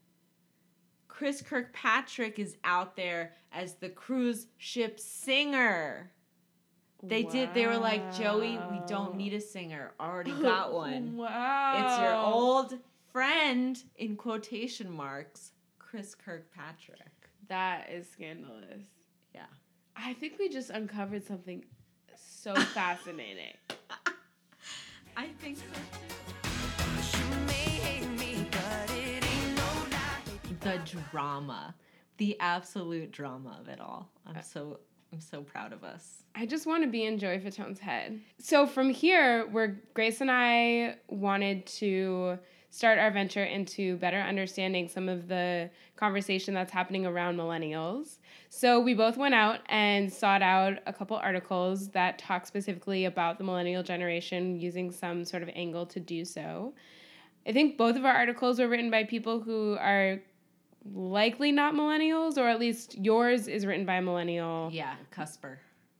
Chris 1.17 1.41
Kirkpatrick 1.41 2.39
is 2.39 2.59
out 2.63 2.95
there 2.95 3.33
as 3.51 3.77
the 3.77 3.89
cruise 3.89 4.49
ship 4.59 5.01
singer. 5.01 6.13
They 7.03 7.23
did, 7.23 7.55
they 7.55 7.67
were 7.67 7.79
like, 7.79 8.15
Joey, 8.15 8.59
we 8.71 8.81
don't 8.87 9.17
need 9.17 9.33
a 9.33 9.41
singer. 9.41 9.95
Already 9.99 10.33
got 10.43 10.75
one. 10.75 11.17
wow. 11.17 11.87
It's 11.87 11.99
your 12.03 12.15
old 12.15 12.79
friend, 13.13 13.83
in 13.97 14.17
quotation 14.17 14.93
marks, 14.93 15.53
Chris 15.79 16.15
Kirkpatrick. 16.15 17.01
That 17.49 17.89
is 17.91 18.07
scandalous. 18.11 18.85
Yeah. 19.35 19.47
I 19.97 20.13
think 20.13 20.35
we 20.39 20.51
just 20.51 20.69
uncovered 20.69 21.25
something 21.25 21.65
so 22.15 22.55
fascinating. 22.75 23.55
I 25.17 25.29
think 25.41 25.57
so 25.57 25.63
too. 25.65 26.26
The 30.67 30.81
drama 31.13 31.75
the 32.19 32.39
absolute 32.41 33.13
drama 33.13 33.57
of 33.61 33.69
it 33.69 33.81
all 33.81 34.11
i'm 34.27 34.37
uh, 34.37 34.41
so 34.41 34.81
i'm 35.13 35.21
so 35.21 35.43
proud 35.43 35.73
of 35.73 35.85
us 35.85 36.23
I 36.39 36.45
just 36.45 36.67
want 36.67 36.83
to 36.83 36.91
be 36.91 37.07
in 37.07 37.19
Joey 37.19 37.39
Fatone's 37.39 37.81
head. 37.81 38.21
So 38.39 38.67
from 38.67 38.91
here, 38.91 39.47
where 39.47 39.81
Grace 39.95 40.21
and 40.21 40.31
I 40.31 40.97
wanted 41.09 41.65
to 41.79 42.39
start 42.69 42.99
our 42.99 43.11
venture 43.11 43.45
into 43.45 43.97
better 43.97 44.21
understanding 44.21 44.87
some 44.87 45.09
of 45.09 45.29
the 45.29 45.71
conversation 45.97 46.53
that's 46.53 46.71
happening 46.71 47.07
around 47.07 47.39
millennials. 47.39 48.19
So 48.51 48.79
we 48.79 48.93
both 48.93 49.17
went 49.17 49.35
out 49.35 49.61
and 49.71 50.13
sought 50.13 50.43
out 50.43 50.75
a 50.87 50.93
couple 50.93 51.17
articles 51.17 51.89
that 51.93 52.19
talk 52.19 52.47
specifically 52.47 53.07
about 53.07 53.39
the 53.39 53.45
millennial 53.45 53.83
generation 53.83 54.61
using 54.61 54.91
some 54.93 55.25
sort 55.25 55.43
of 55.43 55.49
angle 55.55 55.87
to 55.87 56.01
do 56.01 56.27
so. 56.27 56.75
I 57.47 57.53
think 57.53 57.79
both 57.79 57.97
of 57.97 58.05
our 58.05 58.13
articles 58.13 58.59
were 58.59 58.69
written 58.69 58.91
by 58.91 59.05
people 59.05 59.41
who 59.41 59.79
are 59.81 60.21
likely 60.95 61.53
not 61.53 61.75
millennials, 61.75 62.37
or 62.39 62.49
at 62.49 62.59
least 62.61 62.97
yours 62.99 63.49
is 63.49 63.65
written 63.67 63.85
by 63.87 63.95
a 63.97 64.03
millennial. 64.03 64.71
yeah 64.73 64.95
cusper 65.13 65.59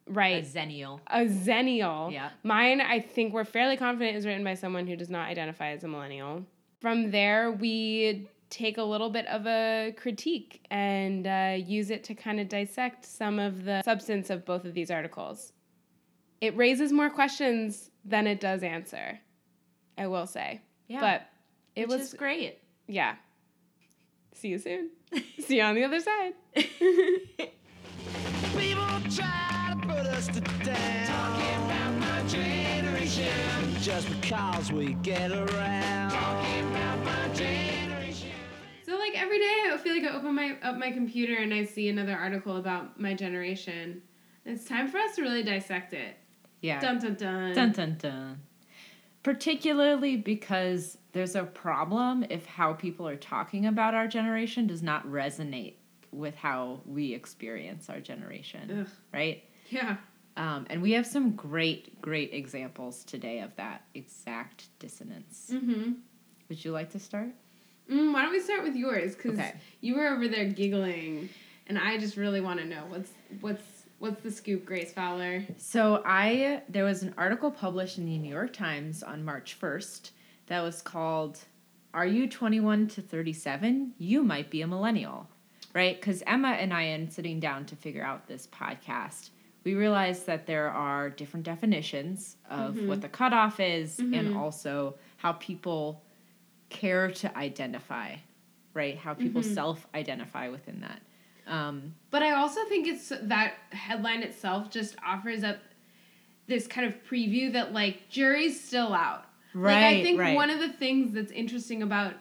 Right. 0.09 0.45
a 0.45 0.47
zennial 0.47 1.01
A 1.09 1.25
zennial. 1.27 2.13
Yeah. 2.13 2.31
Mine, 2.45 2.81
I 2.81 3.01
think 3.01 3.33
we're 3.35 3.45
fairly 3.45 3.77
confident, 3.77 4.17
is 4.17 4.25
written 4.25 4.45
by 4.45 4.55
someone 4.55 4.87
who 4.87 4.95
does 4.95 5.11
not 5.11 5.29
identify 5.29 5.71
as 5.71 5.83
a 5.83 5.89
millennial. 5.89 6.45
From 6.81 7.11
there, 7.11 7.51
we 7.51 8.29
take 8.49 8.79
a 8.79 8.83
little 8.85 9.11
bit 9.11 9.27
of 9.27 9.45
a 9.49 9.93
critique 9.97 10.65
and 10.71 11.27
uh, 11.27 11.57
use 11.59 11.91
it 11.91 12.05
to 12.05 12.15
kind 12.15 12.39
of 12.39 12.49
dissect 12.49 13.05
some 13.05 13.41
of 13.41 13.65
the 13.65 13.83
substance 13.83 14.31
of 14.31 14.45
both 14.45 14.65
of 14.65 14.75
these 14.75 14.93
articles. 14.93 15.53
It 16.41 16.57
raises 16.57 16.93
more 16.93 17.11
questions 17.11 17.91
than 18.05 18.29
it 18.29 18.39
does 18.39 18.63
answer, 18.63 19.19
I 19.99 20.07
will 20.07 20.29
say. 20.29 20.61
yeah 20.87 21.01
But 21.01 21.27
it 21.75 21.89
which 21.89 21.99
was, 21.99 22.09
is 22.09 22.15
great 22.15 22.59
yeah. 22.87 23.17
See 24.37 24.49
you 24.49 24.59
soon. 24.59 24.91
See 25.41 25.57
you 25.57 25.63
on 25.63 25.75
the 25.75 25.83
other 25.85 25.99
side. 25.99 26.35
People 26.55 26.75
try 29.11 29.73
to 29.73 29.77
put 29.81 30.07
us 30.07 30.27
to 30.29 30.41
down. 30.41 31.07
Talking 31.07 31.65
about 31.65 31.93
my 32.01 32.23
generation. 32.29 33.77
Just 33.81 34.09
because 34.11 34.71
we 34.73 34.93
get 34.95 35.31
around. 35.33 36.11
Talking 36.11 36.69
about 36.71 37.05
my 37.05 37.29
generation. 37.35 38.31
So 38.85 38.97
like 38.99 39.17
every 39.21 39.39
day, 39.39 39.63
I 39.73 39.79
feel 39.83 39.95
like 39.95 40.05
I 40.05 40.15
open 40.15 40.35
my 40.35 40.57
up 40.63 40.77
my 40.77 40.91
computer 40.91 41.37
and 41.37 41.55
I 41.55 41.65
see 41.65 41.89
another 41.89 42.15
article 42.17 42.57
about 42.59 43.01
my 43.01 43.15
generation. 43.15 44.03
It's 44.45 44.65
time 44.65 44.89
for 44.89 44.99
us 44.99 45.17
to 45.17 45.23
really 45.23 45.43
dissect 45.45 45.95
it. 45.95 46.15
yeah 46.61 46.79
Dun 46.81 46.99
dun 46.99 47.15
dun. 47.15 47.55
dun 47.55 47.73
dun 47.73 47.97
dun 47.99 48.41
particularly 49.37 50.17
because 50.17 50.99
there's 51.11 51.35
a 51.35 51.43
problem 51.43 52.25
if 52.31 52.47
how 52.47 52.73
people 52.73 53.09
are 53.09 53.17
talking 53.17 53.67
about 53.67 53.93
our 53.93 54.07
generation 54.07 54.69
does 54.69 54.85
not 54.85 55.05
resonate 55.09 55.75
with 56.13 56.37
how 56.37 56.81
we 56.87 57.13
experience 57.13 57.91
our 57.91 57.99
generation 57.99 58.83
Ugh. 58.83 58.89
right 59.13 59.43
Yeah. 59.69 59.97
um, 60.37 60.65
and 60.71 60.81
we 60.81 60.93
have 60.93 61.05
some 61.09 61.33
great 61.33 62.01
great 62.01 62.33
examples 62.33 63.03
today 63.03 63.41
of 63.41 63.51
that 63.57 63.83
exact 63.95 64.69
dissonance 64.79 65.51
Mm-hmm. 65.53 65.95
would 66.49 66.65
you 66.65 66.71
like 66.71 66.91
to 66.91 67.01
start 67.01 67.31
Mm, 67.91 68.13
why 68.13 68.23
don't 68.23 68.33
we 68.33 68.41
start 68.41 68.65
with 68.65 68.75
yours? 68.75 69.15
Because 69.15 69.39
Okay. 69.39 69.55
you 69.81 69.95
were 69.95 70.09
over 70.09 70.27
there 70.27 70.47
giggling, 70.47 71.29
and 71.69 71.79
I 71.79 71.99
just 71.99 72.17
really 72.17 72.41
want 72.41 72.59
to 72.59 72.67
know 72.67 72.83
what's 72.89 73.13
what's 73.41 73.76
what's 73.99 74.23
the 74.23 74.31
scoop, 74.31 74.65
Grace 74.65 74.93
Fowler. 74.93 75.45
So 75.57 76.03
I 76.05 76.63
there 76.69 76.85
was 76.85 77.03
an 77.03 77.15
article 77.17 77.51
published 77.51 77.99
in 77.99 78.07
the 78.07 78.19
New 78.19 78.31
York 78.33 78.53
Times 78.53 79.03
on 79.03 79.25
March 79.25 79.59
1st 79.61 80.11
that 80.47 80.63
was 80.63 80.83
called 80.83 81.41
Are 81.95 82.07
you 82.07 82.29
21 82.29 82.89
to 82.89 83.03
37? 83.03 83.95
You 83.99 84.23
might 84.23 84.51
be 84.51 84.63
a 84.63 84.67
millennial. 84.67 85.29
Right? 85.75 86.01
Cuz 86.01 86.23
Emma 86.27 86.51
and 86.51 86.73
I 86.73 86.83
in 86.83 87.11
sitting 87.11 87.39
down 87.39 87.67
to 87.67 87.77
figure 87.77 88.05
out 88.05 88.27
this 88.27 88.47
podcast, 88.47 89.31
we 89.65 89.75
realized 89.75 90.27
that 90.27 90.47
there 90.47 90.71
are 90.71 91.11
different 91.11 91.45
definitions 91.45 92.37
of 92.49 92.77
mm-hmm. 92.77 92.89
what 92.89 93.03
the 93.03 93.09
cutoff 93.09 93.61
is 93.61 93.99
and 93.99 94.15
mm-hmm. 94.15 94.37
also 94.37 94.95
how 95.17 95.33
people 95.33 96.03
care 96.69 97.11
to 97.11 97.37
identify, 97.37 98.15
right? 98.75 98.97
How 98.97 99.13
people 99.13 99.43
mm-hmm. 99.43 99.55
self-identify 99.55 100.49
within 100.49 100.81
that. 100.81 101.03
Um, 101.47 101.95
But 102.11 102.23
I 102.23 102.33
also 102.33 102.61
think 102.69 102.87
it's 102.89 103.13
that 103.23 103.55
headline 103.71 104.23
itself 104.23 104.71
just 104.71 104.97
offers 105.07 105.45
up 105.45 105.59
this 106.49 106.67
kind 106.67 106.87
of 106.87 106.95
preview 107.05 107.53
that 107.53 107.73
like 107.73 108.09
jury's 108.09 108.61
still 108.63 108.93
out. 108.93 109.25
like 109.55 109.77
I 109.77 110.03
think 110.03 110.21
right. 110.21 110.35
one 110.35 110.51
of 110.51 110.59
the 110.61 110.69
things 110.69 111.13
that's 111.13 111.33
interesting 111.33 111.83
about 111.83 112.15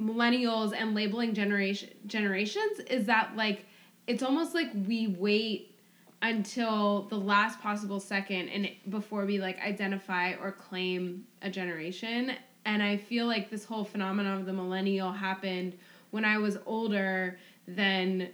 millennials 0.00 0.72
and 0.76 0.94
labeling 0.94 1.34
generation 1.34 1.90
generations 2.06 2.78
is 2.90 3.06
that 3.06 3.36
like 3.36 3.66
it's 4.06 4.22
almost 4.22 4.54
like 4.54 4.70
we 4.86 5.06
wait 5.18 5.76
until 6.22 7.02
the 7.10 7.16
last 7.18 7.60
possible 7.60 8.00
second 8.00 8.48
and 8.48 8.64
it- 8.66 8.90
before 8.90 9.26
we 9.26 9.38
like 9.38 9.60
identify 9.60 10.32
or 10.40 10.50
claim 10.52 11.24
a 11.42 11.50
generation 11.50 12.32
and 12.64 12.82
i 12.82 12.96
feel 12.96 13.26
like 13.26 13.50
this 13.50 13.64
whole 13.64 13.84
phenomenon 13.84 14.38
of 14.40 14.46
the 14.46 14.52
millennial 14.52 15.12
happened 15.12 15.76
when 16.10 16.24
i 16.24 16.38
was 16.38 16.56
older 16.64 17.38
than 17.68 18.28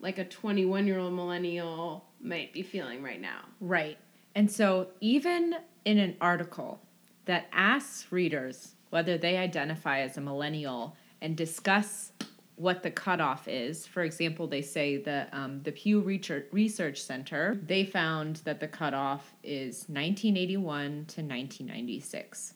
like 0.00 0.18
a 0.18 0.24
21 0.24 0.86
year 0.86 0.98
old 0.98 1.14
millennial 1.14 2.04
might 2.20 2.52
be 2.52 2.62
feeling 2.62 3.02
right 3.02 3.20
now 3.20 3.40
Right. 3.60 3.98
And 4.34 4.50
so, 4.50 4.88
even 5.00 5.56
in 5.84 5.98
an 5.98 6.16
article 6.20 6.80
that 7.24 7.46
asks 7.52 8.10
readers 8.10 8.74
whether 8.90 9.16
they 9.16 9.36
identify 9.36 10.00
as 10.00 10.16
a 10.16 10.20
millennial 10.20 10.96
and 11.20 11.36
discuss 11.36 12.12
what 12.56 12.82
the 12.82 12.90
cutoff 12.90 13.48
is, 13.48 13.86
for 13.86 14.02
example, 14.02 14.46
they 14.46 14.62
say 14.62 14.96
the 14.96 15.26
um, 15.32 15.62
the 15.62 15.72
Pew 15.72 16.00
Research 16.00 17.02
Center 17.02 17.60
they 17.64 17.84
found 17.84 18.36
that 18.44 18.60
the 18.60 18.68
cutoff 18.68 19.34
is 19.42 19.86
1981 19.88 20.82
to 20.82 21.22
1996. 21.22 22.54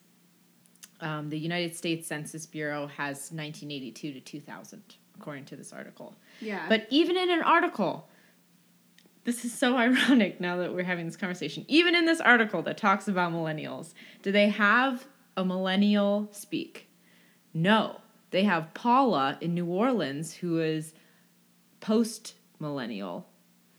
Um, 1.01 1.31
the 1.31 1.39
United 1.39 1.77
States 1.77 2.09
Census 2.09 2.47
Bureau 2.47 2.87
has 2.89 3.31
1982 3.31 4.13
to 4.13 4.21
2000, 4.21 4.83
according 5.17 5.45
to 5.47 5.57
this 5.57 5.73
article. 5.73 6.17
yeah 6.41 6.67
But 6.69 6.87
even 6.91 7.17
in 7.17 7.31
an 7.31 7.43
article, 7.43 8.09
this 9.25 9.45
is 9.45 9.53
so 9.53 9.77
ironic 9.87 10.41
now 10.41 10.57
that 10.57 10.75
we're 10.75 10.85
having 10.85 11.07
this 11.07 11.17
conversation. 11.17 11.65
Even 11.69 11.95
in 11.95 12.05
this 12.07 12.21
article 12.21 12.63
that 12.63 12.79
talks 12.79 13.07
about 13.09 13.33
millennials, 13.33 13.95
do 14.23 14.33
they 14.33 14.49
have 14.49 15.07
a 15.37 15.45
millennial 15.45 16.29
speak? 16.33 16.89
No. 17.55 18.01
They 18.31 18.45
have 18.45 18.75
Paula 18.75 19.39
in 19.41 19.55
New 19.55 19.67
Orleans, 19.67 20.35
who 20.35 20.61
is 20.61 20.95
post 21.81 22.35
millennial. 22.59 23.27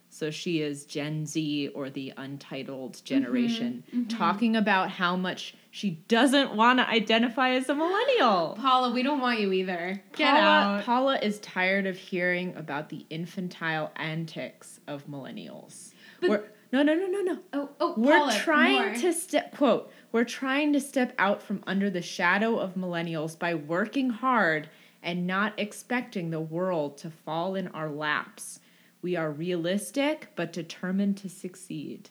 So 0.10 0.32
she 0.32 0.62
is 0.62 0.86
Gen 0.86 1.26
Z 1.26 1.70
or 1.76 1.90
the 1.90 2.14
untitled 2.18 3.04
generation, 3.06 3.84
talking 4.10 4.56
about 4.56 4.90
how 4.90 5.16
much 5.16 5.54
she 5.72 5.92
doesn't 6.08 6.56
want 6.56 6.80
to 6.80 6.88
identify 6.90 7.52
as 7.52 7.70
a 7.70 7.76
millennial. 7.76 8.58
paula 8.60 8.92
we 8.92 9.04
don't 9.04 9.20
want 9.20 9.40
you 9.40 9.52
either 9.54 10.02
get 10.16 10.32
Paula, 10.32 10.42
out 10.78 10.84
Paula 10.84 11.20
is 11.20 11.40
tired 11.40 11.86
of 11.86 11.98
hearing 11.98 12.56
about 12.56 12.90
the 12.90 13.06
infantile 13.10 13.92
antics 13.96 14.80
of 14.88 15.06
millennials. 15.08 15.94
But- 16.22 16.30
We're, 16.30 16.44
no, 16.72 16.84
no, 16.84 16.94
no, 16.94 17.08
no, 17.08 17.22
no. 17.22 17.40
Oh, 17.52 17.70
oh, 17.80 17.94
We're 17.98 18.18
Paula, 18.18 18.34
trying 18.38 18.76
more. 18.92 18.94
to 19.02 19.14
step 19.14 19.56
quote, 19.58 19.92
we're 20.12 20.24
trying 20.24 20.72
to 20.74 20.80
step 20.80 21.14
out 21.18 21.42
from 21.42 21.64
under 21.66 21.90
the 21.90 22.02
shadow 22.02 22.60
of 22.60 22.76
millennials 22.76 23.38
by 23.38 23.56
working 23.56 24.10
hard 24.12 24.70
and 25.02 25.26
not 25.26 25.54
expecting 25.58 26.30
the 26.30 26.40
world 26.40 26.98
to 27.00 27.10
fall 27.10 27.56
in 27.56 27.70
our 27.70 27.90
laps. 27.90 28.60
We 29.02 29.16
are 29.16 29.32
realistic 29.32 30.30
but 30.36 30.54
determined 30.54 31.18
to 31.18 31.30
succeed. 31.30 32.10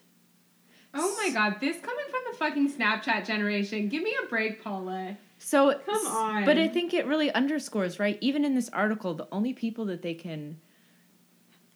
Oh 0.95 1.15
my 1.23 1.31
god, 1.31 1.57
this 1.61 1.77
coming 1.81 2.05
from 2.11 2.21
the 2.31 2.37
fucking 2.37 2.73
Snapchat 2.73 3.27
generation. 3.27 3.89
Give 3.89 4.03
me 4.03 4.15
a 4.23 4.27
break, 4.27 4.63
Paula. 4.63 5.17
So 5.39 5.79
Come 5.87 6.07
on. 6.07 6.45
But 6.45 6.59
I 6.59 6.67
think 6.69 6.93
it 6.95 7.07
really 7.07 7.31
underscores, 7.33 7.99
right? 8.01 8.19
Even 8.21 8.45
in 8.45 8.55
this 8.55 8.69
article, 8.71 9.15
the 9.15 9.29
only 9.31 9.53
people 9.53 9.85
that 9.87 10.03
they 10.03 10.15
can 10.15 10.61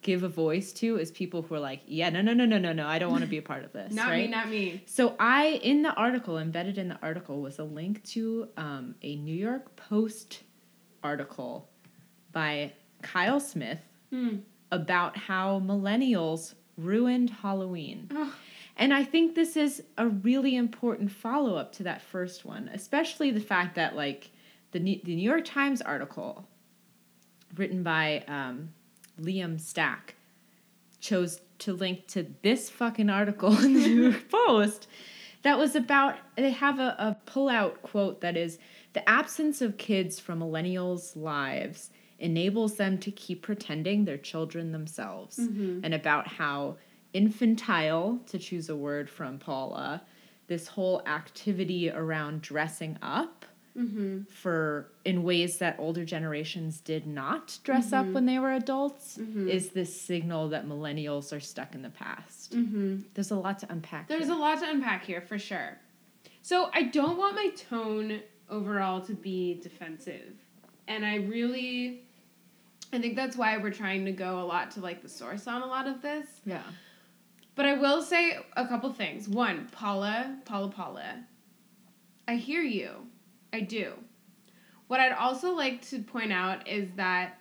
give 0.01 0.23
a 0.23 0.27
voice 0.27 0.73
to 0.73 0.97
is 0.97 1.11
people 1.11 1.43
who 1.43 1.55
are 1.55 1.59
like, 1.61 1.79
yeah, 1.85 2.09
no, 2.09 2.21
no, 2.21 2.33
no, 2.33 2.43
no, 2.45 2.57
no, 2.57 2.73
no, 2.73 2.85
I 2.85 2.99
don't 2.99 3.09
want 3.11 3.23
to 3.23 3.29
be 3.29 3.37
a 3.37 3.41
part 3.41 3.63
of 3.63 3.71
this. 3.71 3.93
Not 3.95 4.09
right? 4.09 4.25
me, 4.25 4.27
not 4.27 4.49
me. 4.49 4.83
So 4.85 5.15
I, 5.17 5.61
in 5.63 5.81
the 5.81 5.93
article, 5.93 6.37
embedded 6.37 6.77
in 6.77 6.89
the 6.89 6.99
article, 7.01 7.41
was 7.41 7.57
a 7.59 7.63
link 7.63 8.03
to 8.07 8.49
um, 8.57 8.95
a 9.01 9.15
New 9.15 9.35
York 9.35 9.73
Post 9.77 10.43
article 11.01 11.69
by 12.33 12.73
Kyle 13.01 13.39
Smith 13.39 13.79
Hmm. 14.09 14.37
about 14.71 15.15
how 15.17 15.59
millennials 15.61 16.53
ruined 16.77 17.29
Halloween. 17.29 18.09
Ugh. 18.13 18.27
And 18.75 18.93
I 18.93 19.03
think 19.03 19.35
this 19.35 19.55
is 19.55 19.83
a 19.97 20.07
really 20.07 20.55
important 20.55 21.11
follow 21.11 21.55
up 21.55 21.71
to 21.73 21.83
that 21.83 22.01
first 22.01 22.43
one, 22.43 22.69
especially 22.73 23.29
the 23.31 23.39
fact 23.39 23.75
that, 23.75 23.95
like, 23.95 24.31
the 24.71 24.79
New, 24.79 24.99
the 25.03 25.15
New 25.15 25.21
York 25.21 25.45
Times 25.45 25.81
article 25.81 26.47
written 27.55 27.83
by 27.83 28.23
um, 28.27 28.69
Liam 29.21 29.59
Stack 29.59 30.15
chose 30.99 31.41
to 31.59 31.73
link 31.73 32.07
to 32.07 32.25
this 32.41 32.69
fucking 32.69 33.09
article 33.09 33.55
in 33.63 33.73
the 33.73 33.79
New 33.87 34.09
York 34.09 34.29
Post 34.31 34.87
that 35.43 35.57
was 35.59 35.75
about, 35.75 36.15
they 36.35 36.49
have 36.51 36.79
a, 36.79 36.95
a 36.97 37.17
pull 37.25 37.49
out 37.49 37.81
quote 37.83 38.21
that 38.21 38.35
is 38.35 38.57
the 38.93 39.07
absence 39.07 39.61
of 39.61 39.77
kids 39.77 40.19
from 40.19 40.39
millennials' 40.39 41.15
lives 41.15 41.91
enables 42.17 42.75
them 42.77 42.97
to 42.99 43.11
keep 43.11 43.41
pretending 43.41 44.05
they're 44.05 44.17
children 44.17 44.71
themselves 44.71 45.37
Mhm. 45.37 45.81
and 45.83 45.93
about 45.93 46.27
how 46.27 46.77
infantile, 47.13 48.19
to 48.27 48.37
choose 48.39 48.69
a 48.69 48.75
word 48.75 49.09
from 49.09 49.37
Paula, 49.39 50.01
this 50.47 50.67
whole 50.67 51.01
activity 51.07 51.89
around 51.89 52.41
dressing 52.41 52.97
up 53.01 53.45
Mm-hmm. 53.75 54.25
for 54.29 54.91
in 55.03 55.23
ways 55.23 55.57
that 55.57 55.75
older 55.79 56.05
generations 56.05 56.79
did 56.79 57.07
not 57.07 57.57
dress 57.63 57.91
up 57.91 58.05
when 58.05 58.27
they 58.27 58.37
were 58.37 58.53
adults 58.53 59.17
Mhm. 59.19 59.49
is 59.49 59.69
this 59.71 59.99
signal 59.99 60.49
that 60.49 60.67
millennials 60.67 61.35
are 61.35 61.39
stuck 61.39 61.73
in 61.73 61.81
the 61.81 61.89
past. 61.89 62.53
Mm-hmm. 62.53 62.99
There's 63.15 63.31
a 63.31 63.35
lot 63.35 63.57
to 63.61 63.71
unpack. 63.71 64.07
There's 64.07 64.25
here. 64.25 64.33
a 64.33 64.37
lot 64.37 64.59
to 64.59 64.69
unpack 64.69 65.03
here 65.05 65.21
for 65.21 65.39
sure. 65.39 65.79
So 66.43 66.69
I 66.71 66.83
don't 66.83 67.17
want 67.17 67.33
my 67.35 67.49
tone 67.57 68.21
overall 68.47 69.01
to 69.01 69.15
be 69.15 69.55
defensive. 69.63 70.35
And 70.87 71.03
I 71.03 71.15
really 71.15 72.03
I 72.93 72.99
think 72.99 73.15
that's 73.15 73.35
why 73.35 73.57
we're 73.57 73.71
trying 73.71 74.05
to 74.05 74.11
go 74.11 74.39
a 74.39 74.45
lot 74.45 74.69
to 74.71 74.81
like 74.81 75.01
the 75.01 75.09
source 75.09 75.47
on 75.47 75.63
a 75.63 75.65
lot 75.65 75.87
of 75.87 75.99
this. 76.03 76.27
yeah. 76.45 76.61
But 77.55 77.65
I 77.65 77.73
will 77.75 78.01
say 78.01 78.37
a 78.55 78.67
couple 78.67 78.91
things. 78.91 79.29
One, 79.29 79.67
Paula, 79.71 80.37
Paula, 80.45 80.69
Paula. 80.69 81.23
I 82.27 82.35
hear 82.35 82.61
you. 82.61 82.91
I 83.51 83.59
do. 83.59 83.93
What 84.87 84.99
I'd 84.99 85.11
also 85.11 85.53
like 85.53 85.87
to 85.89 85.99
point 85.99 86.33
out 86.33 86.67
is 86.67 86.89
that, 86.95 87.39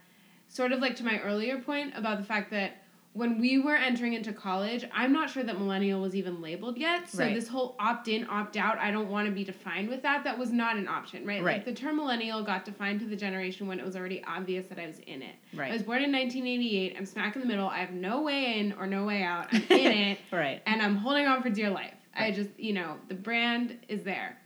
sort 0.48 0.72
of 0.72 0.80
like 0.80 0.96
to 0.96 1.04
my 1.04 1.18
earlier 1.20 1.58
point 1.58 1.96
about 1.96 2.18
the 2.18 2.24
fact 2.24 2.50
that 2.50 2.81
when 3.14 3.38
we 3.38 3.58
were 3.58 3.74
entering 3.76 4.14
into 4.14 4.32
college, 4.32 4.84
I'm 4.92 5.12
not 5.12 5.28
sure 5.28 5.42
that 5.42 5.58
millennial 5.58 6.00
was 6.00 6.14
even 6.14 6.40
labeled 6.40 6.78
yet. 6.78 7.10
So 7.10 7.18
Right. 7.24 7.34
this 7.34 7.46
whole 7.46 7.76
opt 7.78 8.08
in, 8.08 8.26
opt 8.30 8.56
out, 8.56 8.78
I 8.78 8.90
don't 8.90 9.10
want 9.10 9.26
to 9.28 9.32
be 9.34 9.44
defined 9.44 9.90
with 9.90 10.00
that. 10.02 10.24
That 10.24 10.38
was 10.38 10.50
not 10.50 10.76
an 10.76 10.88
option, 10.88 11.26
right? 11.26 11.42
Right. 11.42 11.56
Like 11.56 11.64
the 11.66 11.74
term 11.74 11.96
millennial 11.96 12.42
got 12.42 12.64
defined 12.64 13.00
to 13.00 13.06
the 13.06 13.16
generation 13.16 13.66
when 13.66 13.78
it 13.78 13.84
was 13.84 13.96
already 13.96 14.24
obvious 14.24 14.66
that 14.68 14.78
I 14.78 14.86
was 14.86 14.98
in 15.00 15.20
it. 15.20 15.34
Right. 15.54 15.70
I 15.70 15.74
was 15.74 15.82
born 15.82 16.02
in 16.02 16.10
1988. 16.10 16.94
I'm 16.96 17.04
smack 17.04 17.34
in 17.36 17.42
the 17.42 17.48
middle. 17.48 17.68
I 17.68 17.78
have 17.78 17.92
no 17.92 18.22
way 18.22 18.58
in 18.58 18.72
or 18.74 18.86
no 18.86 19.04
way 19.04 19.22
out. 19.22 19.48
I'm 19.52 19.62
in 19.70 19.92
it 19.92 20.18
Right. 20.30 20.62
and 20.64 20.80
I'm 20.80 20.96
holding 20.96 21.26
on 21.26 21.42
for 21.42 21.50
dear 21.50 21.68
life. 21.70 21.94
I 22.14 22.30
just, 22.30 22.50
you 22.58 22.72
know, 22.72 22.96
the 23.08 23.14
brand 23.14 23.78
is 23.88 24.02
there. 24.04 24.38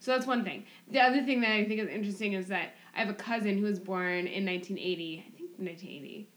So 0.00 0.10
that's 0.10 0.26
one 0.26 0.44
thing. 0.44 0.64
The 0.90 1.00
other 1.00 1.22
thing 1.22 1.40
that 1.42 1.52
I 1.52 1.64
think 1.64 1.80
is 1.80 1.88
interesting 1.88 2.32
is 2.34 2.48
that 2.48 2.74
I 2.94 3.00
have 3.00 3.08
a 3.08 3.14
cousin 3.14 3.56
who 3.56 3.64
was 3.64 3.78
born 3.78 4.26
in 4.26 4.44
1980. 4.44 5.24
I 5.26 5.30
think 5.36 5.50
1980. 5.58 6.28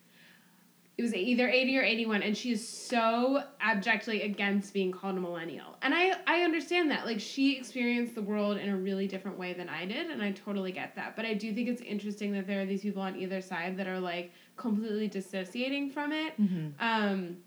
It 0.98 1.02
was 1.02 1.14
either 1.14 1.50
80 1.50 1.78
or 1.78 1.84
81, 1.84 2.24
and 2.24 2.38
she 2.38 2.54
is 2.54 2.66
so 2.66 3.44
abjectly 3.60 4.22
against 4.22 4.74
being 4.74 4.94
called 4.94 5.18
a 5.18 5.20
millennial. 5.20 5.78
And 5.82 5.94
I, 5.94 6.14
I 6.26 6.44
understand 6.44 6.90
that. 6.92 7.06
Like, 7.06 7.20
she 7.20 7.58
experienced 7.58 8.16
the 8.16 8.22
world 8.22 8.58
in 8.58 8.70
a 8.70 8.78
really 8.78 9.06
different 9.06 9.38
way 9.38 9.52
than 9.52 9.68
I 9.68 9.86
did, 9.86 10.10
and 10.10 10.22
I 10.24 10.32
totally 10.32 10.72
get 10.72 10.96
that. 10.96 11.18
But 11.18 11.26
I 11.26 11.34
do 11.34 11.54
think 11.54 11.68
it's 11.68 11.82
interesting 11.82 12.32
that 12.34 12.48
there 12.48 12.62
are 12.62 12.66
these 12.66 12.82
people 12.82 13.02
on 13.02 13.18
either 13.18 13.42
side 13.42 13.76
that 13.76 13.88
are, 13.88 14.00
like, 14.00 14.32
completely 14.56 15.10
dissociating 15.10 15.90
from 15.90 16.14
it. 16.14 16.34
hmm 16.36 16.68
Um, 16.80 17.38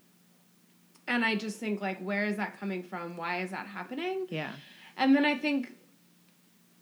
and 1.09 1.25
I 1.25 1.35
just 1.35 1.57
think 1.57 1.81
like, 1.81 1.99
where 1.99 2.25
is 2.25 2.37
that 2.37 2.59
coming 2.59 2.83
from? 2.83 3.17
Why 3.17 3.41
is 3.41 3.49
that 3.49 3.65
happening? 3.65 4.27
Yeah. 4.29 4.51
And 4.95 5.15
then 5.15 5.25
I 5.25 5.37
think, 5.37 5.73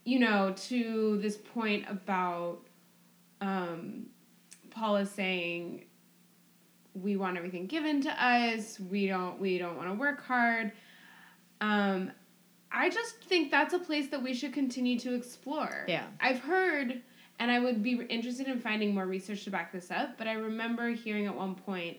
you 0.04 0.20
know, 0.20 0.54
to 0.68 1.18
this 1.22 1.38
point 1.38 1.86
about 1.90 2.60
um, 3.40 4.08
Paula 4.70 5.06
saying 5.06 5.86
we 7.02 7.18
want 7.18 7.38
everything 7.38 7.68
given 7.68 8.02
to 8.02 8.24
us. 8.24 8.80
We 8.80 9.08
don't. 9.08 9.40
We 9.40 9.58
don't 9.58 9.78
want 9.78 9.90
to 9.90 9.94
work 9.94 10.24
hard. 10.24 10.72
Um, 11.62 12.12
I 12.72 12.90
just 12.90 13.24
think 13.24 13.50
that's 13.52 13.74
a 13.74 13.80
place 13.80 14.10
that 14.10 14.22
we 14.22 14.34
should 14.34 14.54
continue 14.54 15.00
to 15.00 15.14
explore. 15.14 15.86
Yeah. 15.88 16.06
I've 16.20 16.40
heard, 16.40 17.02
and 17.40 17.50
I 17.50 17.60
would 17.60 17.82
be 17.82 18.02
interested 18.10 18.48
in 18.48 18.60
finding 18.60 18.94
more 18.94 19.06
research 19.06 19.46
to 19.46 19.50
back 19.50 19.72
this 19.72 19.90
up, 19.90 20.18
but 20.18 20.28
I 20.28 20.34
remember 20.34 20.90
hearing 20.90 21.28
at 21.28 21.36
one 21.36 21.56
point 21.56 21.98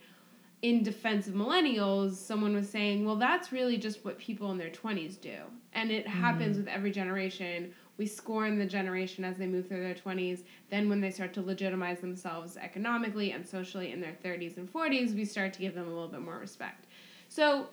in 0.63 0.83
defense 0.83 1.29
of 1.29 1.35
millennials, 1.35 2.15
someone 2.15 2.55
was 2.55 2.69
saying, 2.69 3.05
well, 3.05 3.17
that's 3.17 3.53
really 3.53 3.77
just 3.77 4.05
what 4.05 4.19
people 4.19 4.51
in 4.51 4.59
their 4.59 4.71
20s 4.71 5.21
do. 5.21 5.37
And 5.73 5.91
it 5.91 6.07
happens 6.07 6.57
with 6.57 6.67
every 6.67 6.91
generation. 6.91 7.73
We 7.99 8.07
scorn 8.07 8.59
the 8.59 8.65
generation 8.67 9.25
as 9.25 9.37
they 9.37 9.47
move 9.47 9.67
through 9.69 9.83
their 9.83 9.95
20s. 9.95 10.45
Then, 10.71 10.89
when 10.89 11.01
they 11.01 11.11
start 11.11 11.35
to 11.35 11.43
legitimize 11.43 11.99
themselves 12.01 12.57
economically 12.57 13.33
and 13.33 13.47
socially 13.47 13.93
in 13.93 14.01
their 14.01 14.17
30s 14.25 14.57
and 14.57 14.73
40s, 14.73 15.15
we 15.15 15.25
start 15.25 15.53
to 15.55 15.61
give 15.61 15.75
them 15.75 15.87
a 15.87 15.91
little 15.91 16.09
bit 16.09 16.21
more 16.21 16.39
respect. 16.39 16.87
So, 17.29 17.67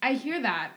I 0.00 0.14
hear 0.14 0.40
that. 0.42 0.72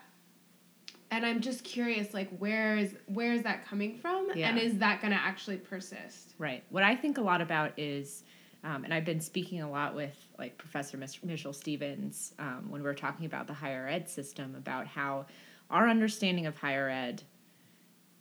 And 1.12 1.26
I'm 1.26 1.40
just 1.40 1.64
curious, 1.64 2.14
like, 2.14 2.30
where 2.40 2.76
is 2.78 2.96
where 3.08 3.32
is 3.32 3.44
that 3.44 3.66
coming 3.66 3.96
from, 3.98 4.28
Yeah. 4.36 4.50
and 4.50 4.60
is 4.60 4.78
that 4.80 5.02
going 5.02 5.14
to 5.14 5.20
actually 5.20 5.58
persist? 5.58 6.34
Right. 6.38 6.64
What 6.70 6.84
I 6.84 6.96
think 6.96 7.18
a 7.18 7.22
lot 7.22 7.42
about 7.42 7.72
is, 7.78 8.24
um, 8.64 8.84
and 8.84 8.94
I've 8.94 9.06
been 9.06 9.22
speaking 9.22 9.62
a 9.62 9.70
lot 9.70 9.96
with 9.96 10.18
like 10.38 10.58
Professor 10.58 10.98
Mitchell 11.24 11.54
Stevens 11.54 12.34
um, 12.40 12.66
when 12.70 12.84
we're 12.84 12.96
talking 12.96 13.26
about 13.26 13.48
the 13.48 13.54
higher 13.54 13.88
ed 13.88 14.10
system, 14.10 14.56
about 14.56 14.88
how 14.88 15.28
our 15.70 15.88
understanding 15.88 16.48
of 16.48 16.58
higher 16.58 16.90
ed 16.90 17.24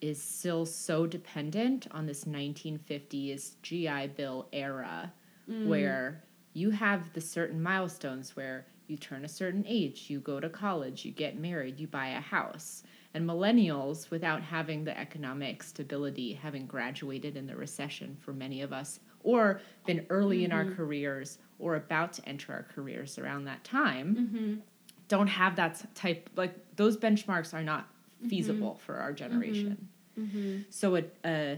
is 0.01 0.21
still 0.23 0.67
so 0.67 1.07
dependent 1.07 1.87
on 1.91 2.07
this 2.07 2.25
1950s 2.25 3.57
GI 3.63 4.09
Bill 4.17 4.49
era 4.53 5.13
Mm. 5.49 5.67
where 5.67 6.25
you 6.55 6.71
have 6.71 7.13
the 7.13 7.21
certain 7.21 7.61
milestones 7.63 8.35
where 8.35 8.67
you 8.87 8.97
turn 8.97 9.25
a 9.25 9.29
certain 9.29 9.65
age, 9.67 10.09
you 10.09 10.21
go 10.21 10.41
to 10.41 10.49
college, 10.49 11.05
you 11.05 11.13
get 11.13 11.39
married, 11.39 11.79
you 11.81 11.87
buy 11.87 12.09
a 12.09 12.21
house. 12.21 12.83
And 13.15 13.29
millennials, 13.29 14.11
without 14.11 14.43
having 14.43 14.85
the 14.85 14.99
economic 14.99 15.63
stability, 15.63 16.33
having 16.33 16.67
graduated 16.67 17.37
in 17.37 17.47
the 17.47 17.57
recession 17.57 18.17
for 18.21 18.33
many 18.33 18.63
of 18.63 18.73
us, 18.73 19.01
or 19.23 19.61
been 19.87 20.07
early 20.11 20.45
in 20.45 20.53
our 20.53 20.65
Mhm. 20.65 20.77
careers 20.77 21.39
or 21.59 21.77
about 21.77 22.13
to 22.15 22.29
enter 22.29 22.53
our 22.53 22.63
careers 22.65 23.19
around 23.19 23.45
that 23.45 23.63
time, 23.65 24.17
Mm-hmm. 24.17 24.61
don't 25.09 25.29
have 25.29 25.57
that 25.57 25.95
type, 25.95 26.29
like 26.37 26.77
those 26.77 26.97
benchmarks 26.97 27.53
are 27.55 27.63
not 27.63 27.89
Feasible 28.29 28.81
for 28.85 28.97
our 28.97 29.13
generation. 29.13 29.89
Mm-hmm. 30.19 30.59
So 30.71 30.95
it, 30.97 31.17
uh, 31.25 31.57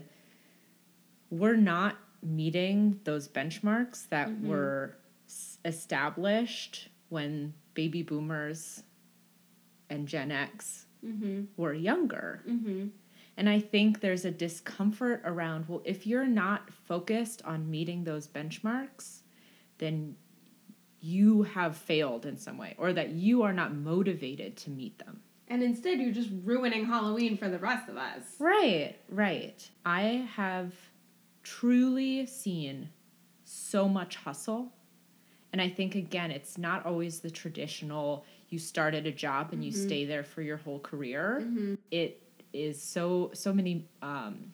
we're 1.30 1.56
not 1.56 1.96
meeting 2.22 3.00
those 3.04 3.28
benchmarks 3.28 4.08
that 4.08 4.28
Mhm. 4.28 4.42
were 4.46 4.96
s- 5.28 5.58
established 5.64 6.88
when 7.08 7.54
baby 7.74 8.02
boomers 8.02 8.82
and 9.90 10.08
Gen 10.08 10.30
X 10.32 10.86
Mm-hmm. 11.04 11.44
were 11.56 11.74
younger. 11.74 12.42
Mm-hmm. 12.48 12.88
And 13.36 13.48
I 13.48 13.60
think 13.60 14.00
there's 14.00 14.24
a 14.24 14.30
discomfort 14.30 15.20
around, 15.24 15.68
well, 15.68 15.82
if 15.84 16.06
you're 16.06 16.26
not 16.26 16.70
focused 16.72 17.42
on 17.44 17.70
meeting 17.70 18.04
those 18.04 18.26
benchmarks, 18.26 19.20
then 19.78 20.16
you 21.00 21.42
have 21.42 21.76
failed 21.76 22.24
in 22.24 22.36
some 22.38 22.56
way, 22.56 22.74
or 22.78 22.92
that 22.94 23.10
you 23.10 23.42
are 23.42 23.52
not 23.52 23.74
motivated 23.74 24.56
to 24.56 24.70
meet 24.70 24.98
them. 24.98 25.20
And 25.48 25.62
instead, 25.62 26.00
you're 26.00 26.12
just 26.12 26.30
ruining 26.44 26.86
Halloween 26.86 27.36
for 27.36 27.48
the 27.48 27.58
rest 27.58 27.88
of 27.88 27.96
us. 27.96 28.22
Right, 28.38 28.96
right. 29.08 29.68
I 29.84 30.28
have 30.34 30.72
truly 31.42 32.26
seen 32.26 32.88
so 33.44 33.88
much 33.88 34.16
hustle. 34.16 34.72
And 35.52 35.62
I 35.62 35.68
think, 35.68 35.94
again, 35.94 36.30
it's 36.30 36.58
not 36.58 36.84
always 36.84 37.20
the 37.20 37.30
traditional, 37.30 38.24
you 38.48 38.58
start 38.58 38.94
at 38.94 39.06
a 39.06 39.12
job 39.12 39.52
and 39.52 39.64
you 39.64 39.70
mm-hmm. 39.70 39.86
stay 39.86 40.04
there 40.04 40.24
for 40.24 40.42
your 40.42 40.56
whole 40.56 40.80
career. 40.80 41.38
Mm-hmm. 41.42 41.74
It 41.90 42.22
is 42.52 42.82
so 42.82 43.30
so 43.34 43.52
many 43.52 43.86
um, 44.02 44.52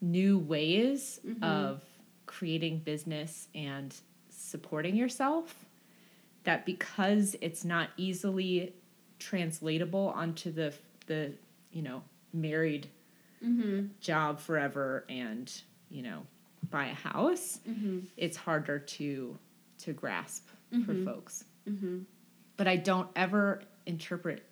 new 0.00 0.38
ways 0.38 1.20
mm-hmm. 1.26 1.42
of 1.42 1.82
creating 2.26 2.80
business 2.80 3.48
and 3.54 3.94
supporting 4.28 4.96
yourself 4.96 5.64
that 6.44 6.66
because 6.66 7.36
it's 7.40 7.64
not 7.64 7.88
easily 7.96 8.74
translatable 9.24 10.12
onto 10.14 10.52
the 10.52 10.72
the 11.06 11.32
you 11.72 11.80
know 11.80 12.02
married 12.34 12.86
mm-hmm. 13.42 13.86
job 14.00 14.38
forever 14.38 15.06
and 15.08 15.62
you 15.88 16.02
know 16.02 16.26
buy 16.70 16.86
a 16.88 16.94
house 16.94 17.58
mm-hmm. 17.66 18.00
it's 18.18 18.36
harder 18.36 18.78
to 18.78 19.38
to 19.78 19.94
grasp 19.94 20.46
for 20.70 20.76
mm-hmm. 20.76 21.06
folks 21.06 21.44
but 22.58 22.68
i 22.68 22.76
don't 22.76 23.08
ever 23.16 23.62
interpret 23.86 24.42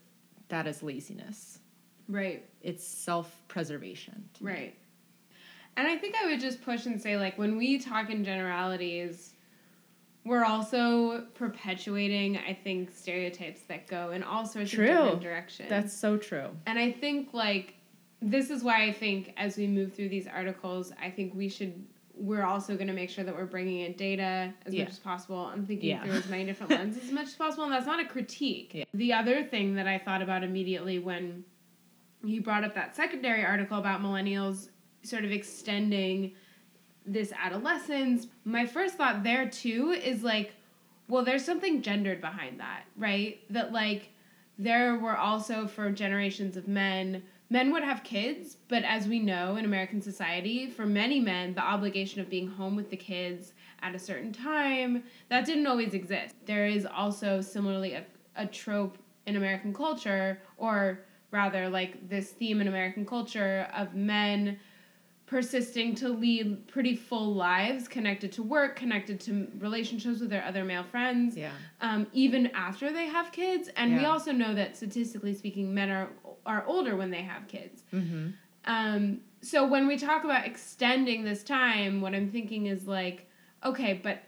that 0.48 0.66
as 0.66 0.82
laziness 0.82 1.58
Right. 2.08 2.44
it's 2.60 2.86
self-preservation 2.86 4.28
to 4.34 4.44
me. 4.44 4.52
Right. 4.52 4.74
And 5.76 5.86
I 5.86 5.96
think 5.96 6.14
I 6.22 6.26
would 6.26 6.40
just 6.40 6.62
push 6.62 6.84
and 6.84 7.00
say, 7.00 7.16
like, 7.16 7.38
when 7.38 7.56
we 7.56 7.78
talk 7.78 8.10
in 8.10 8.24
generalities, 8.24 9.31
we're 10.24 10.44
also 10.44 11.22
perpetuating, 11.34 12.38
I 12.38 12.54
think, 12.54 12.90
stereotypes 12.92 13.62
that 13.62 13.86
go 13.88 14.10
in 14.12 14.22
all 14.22 14.46
sorts 14.46 14.70
True. 14.70 14.88
of 14.90 14.96
different 15.04 15.22
directions. 15.22 15.68
that's 15.68 15.96
so 15.96 16.16
true 16.16 16.48
and 16.66 16.78
I 16.78 16.92
think, 16.92 17.30
like, 17.32 17.74
this 18.20 18.50
is 18.50 18.62
why 18.62 18.84
I 18.84 18.92
think 18.92 19.34
as 19.36 19.56
we 19.56 19.66
move 19.66 19.92
through 19.94 20.08
these 20.10 20.28
articles, 20.28 20.92
I 21.02 21.10
think 21.10 21.34
we 21.34 21.48
should, 21.48 21.84
we're 22.14 22.44
also 22.44 22.74
going 22.76 22.86
to 22.86 22.92
make 22.92 23.10
sure 23.10 23.24
that 23.24 23.34
we're 23.34 23.46
bringing 23.46 23.80
in 23.80 23.94
data 23.94 24.54
as 24.64 24.72
Yeah. 24.72 24.84
much 24.84 24.92
as 24.92 24.98
possible. 25.00 25.38
I'm 25.52 25.66
thinking 25.66 25.88
Yeah. 25.90 26.04
through 26.04 26.12
as 26.12 26.28
many 26.28 26.44
different 26.44 26.70
lenses 26.78 27.02
as 27.04 27.10
much 27.10 27.26
as 27.26 27.34
possible, 27.34 27.64
and 27.64 27.72
that's 27.72 27.86
not 27.86 27.98
a 27.98 28.04
critique. 28.04 28.70
Yeah. 28.74 28.84
The 28.94 29.12
other 29.12 29.42
thing 29.42 29.74
that 29.74 29.88
I 29.88 29.98
thought 29.98 30.22
about 30.22 30.44
immediately 30.44 31.00
when 31.00 31.44
you 32.22 32.40
brought 32.42 32.62
up 32.62 32.74
that 32.76 32.94
secondary 32.94 33.44
article 33.44 33.78
about 33.78 34.00
millennials 34.00 34.68
sort 35.02 35.24
of 35.24 35.32
extending 35.32 36.32
this 37.06 37.32
adolescence, 37.32 38.26
my 38.44 38.66
first 38.66 38.96
thought 38.96 39.22
there 39.22 39.48
too 39.48 39.90
is 39.90 40.22
like, 40.22 40.52
well, 41.08 41.24
there's 41.24 41.44
something 41.44 41.82
gendered 41.82 42.20
behind 42.20 42.60
that, 42.60 42.84
right? 42.96 43.40
That 43.50 43.72
like 43.72 44.10
there 44.58 44.98
were 44.98 45.16
also 45.16 45.66
for 45.66 45.90
generations 45.90 46.56
of 46.56 46.68
men, 46.68 47.22
men 47.50 47.72
would 47.72 47.82
have 47.82 48.04
kids, 48.04 48.56
but 48.68 48.84
as 48.84 49.08
we 49.08 49.18
know 49.18 49.56
in 49.56 49.64
American 49.64 50.00
society, 50.00 50.70
for 50.70 50.86
many 50.86 51.20
men, 51.20 51.54
the 51.54 51.62
obligation 51.62 52.20
of 52.20 52.30
being 52.30 52.48
home 52.48 52.76
with 52.76 52.90
the 52.90 52.96
kids 52.96 53.52
at 53.82 53.94
a 53.94 53.98
certain 53.98 54.32
time, 54.32 55.02
that 55.28 55.44
didn't 55.44 55.66
always 55.66 55.94
exist. 55.94 56.34
There 56.46 56.66
is 56.66 56.86
also 56.86 57.40
similarly 57.40 57.94
a, 57.94 58.04
a 58.36 58.46
trope 58.46 58.96
in 59.26 59.36
American 59.36 59.74
culture, 59.74 60.40
or 60.56 61.00
rather 61.30 61.68
like 61.68 62.08
this 62.08 62.30
theme 62.30 62.60
in 62.60 62.68
American 62.68 63.04
culture 63.04 63.68
of 63.74 63.94
men 63.94 64.58
persisting 65.32 65.94
to 65.94 66.10
lead 66.10 66.68
pretty 66.68 66.94
full 66.94 67.32
lives 67.32 67.88
connected 67.88 68.30
to 68.30 68.42
work, 68.42 68.76
connected 68.76 69.18
to 69.18 69.48
relationships 69.58 70.20
with 70.20 70.28
their 70.28 70.44
other 70.44 70.62
male 70.62 70.84
friends, 70.84 71.34
yeah 71.34 71.52
um, 71.80 72.06
even 72.12 72.48
after 72.48 72.92
they 72.92 73.06
have 73.06 73.32
kids. 73.32 73.70
And 73.76 73.96
we 73.96 74.04
also 74.04 74.30
know 74.30 74.54
that 74.54 74.76
statistically 74.76 75.34
speaking, 75.34 75.72
men 75.72 75.90
are 75.90 76.10
are 76.44 76.64
older 76.66 76.96
when 76.96 77.10
they 77.10 77.22
have 77.22 77.48
kids. 77.48 77.82
mm-hmm. 77.92 78.28
Um, 78.64 79.22
so 79.40 79.66
when 79.66 79.88
we 79.88 79.96
talk 79.96 80.22
about 80.22 80.46
extending 80.46 81.24
this 81.24 81.42
time, 81.42 82.00
what 82.00 82.14
I'm 82.14 82.30
thinking 82.30 82.66
is 82.66 82.86
like, 82.86 83.28
okay, 83.64 83.94
but 83.94 84.22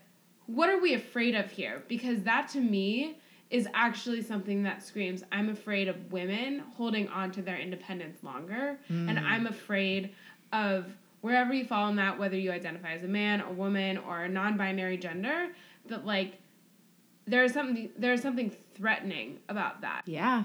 what 0.47 0.69
are 0.69 0.81
we 0.81 0.95
afraid 0.95 1.35
of 1.37 1.51
here? 1.51 1.85
Because 1.87 2.23
that 2.23 2.49
to 2.49 2.61
me 2.61 3.19
is 3.51 3.69
actually 3.75 4.23
something 4.23 4.65
that 4.65 4.83
screams 4.83 5.23
I'm 5.31 5.51
afraid 5.51 5.87
of 5.87 6.11
women 6.11 6.65
holding 6.77 7.07
on 7.09 7.31
to 7.33 7.43
their 7.43 7.59
independence 7.59 8.25
longer. 8.25 8.81
And 8.89 9.19
I'm 9.21 9.47
afraid 9.47 10.15
of 10.55 10.87
wherever 11.21 11.53
you 11.53 11.65
fall 11.65 11.89
in 11.89 11.97
that, 11.97 12.19
whether 12.19 12.37
you 12.37 12.53
identify 12.53 12.93
as 12.93 13.05
a 13.05 13.09
man, 13.09 13.41
a 13.41 13.53
woman, 13.53 13.99
or 13.99 14.23
a 14.23 14.29
non 14.29 14.57
binary 14.57 14.97
gender, 14.97 15.49
that 15.89 16.07
like 16.07 16.39
there's 17.27 17.53
something 17.53 17.91
there's 17.99 18.23
something 18.23 18.55
threatening 18.75 19.41
about 19.49 19.81
that. 19.83 20.03
Yeah. 20.07 20.45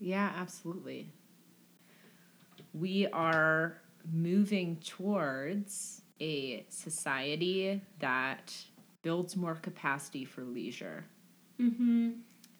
Yeah, 0.00 0.32
absolutely. 0.36 1.08
We 2.72 3.06
are 3.08 3.76
moving 4.10 4.76
towards 4.76 6.02
a 6.20 6.64
society 6.68 7.82
that 7.98 8.54
builds 9.02 9.36
more 9.36 9.56
capacity 9.56 10.24
for 10.24 10.42
leisure. 10.42 11.04
Mm-hmm. 11.60 12.10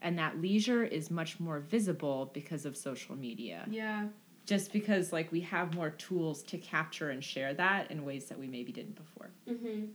And 0.02 0.18
that 0.18 0.40
leisure 0.40 0.84
is 0.84 1.10
much 1.10 1.40
more 1.40 1.60
visible 1.60 2.30
because 2.34 2.66
of 2.66 2.76
social 2.76 3.16
media. 3.16 3.66
Yeah. 3.70 4.08
Just 4.46 4.72
because 4.72 5.12
like 5.12 5.30
we 5.30 5.40
have 5.40 5.74
more 5.74 5.90
tools 5.90 6.42
to 6.44 6.58
capture 6.58 7.10
and 7.10 7.22
share 7.22 7.54
that 7.54 7.90
in 7.90 8.04
ways 8.04 8.26
that 8.26 8.38
we 8.38 8.46
maybe 8.48 8.72
didn't 8.72 8.96
before. 8.96 9.30
Mm-hmm. 9.48 9.86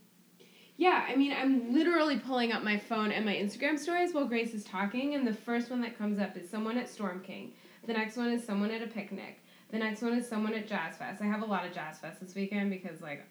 Yeah, 0.77 1.05
I 1.07 1.15
mean, 1.15 1.31
I'm 1.31 1.73
literally 1.73 2.19
pulling 2.19 2.51
up 2.51 2.61
my 2.61 2.77
phone 2.77 3.11
and 3.11 3.25
my 3.25 3.33
Instagram 3.33 3.79
stories 3.79 4.13
while 4.13 4.25
Grace 4.25 4.53
is 4.53 4.65
talking, 4.65 5.15
and 5.15 5.25
the 5.25 5.33
first 5.33 5.69
one 5.69 5.81
that 5.81 5.97
comes 5.97 6.19
up 6.19 6.35
is 6.35 6.49
someone 6.49 6.77
at 6.77 6.89
Storm 6.89 7.21
King. 7.21 7.53
The 7.87 7.93
next 7.93 8.17
one 8.17 8.29
is 8.29 8.43
someone 8.43 8.71
at 8.71 8.81
a 8.81 8.87
picnic. 8.87 9.39
The 9.71 9.77
next 9.77 10.01
one 10.01 10.13
is 10.13 10.27
someone 10.27 10.53
at 10.53 10.67
Jazz 10.67 10.97
Fest. 10.97 11.21
I 11.21 11.25
have 11.25 11.41
a 11.41 11.45
lot 11.45 11.65
of 11.65 11.73
Jazz 11.73 11.99
Fest 11.99 12.19
this 12.19 12.35
weekend 12.35 12.71
because, 12.71 13.01
like, 13.01 13.25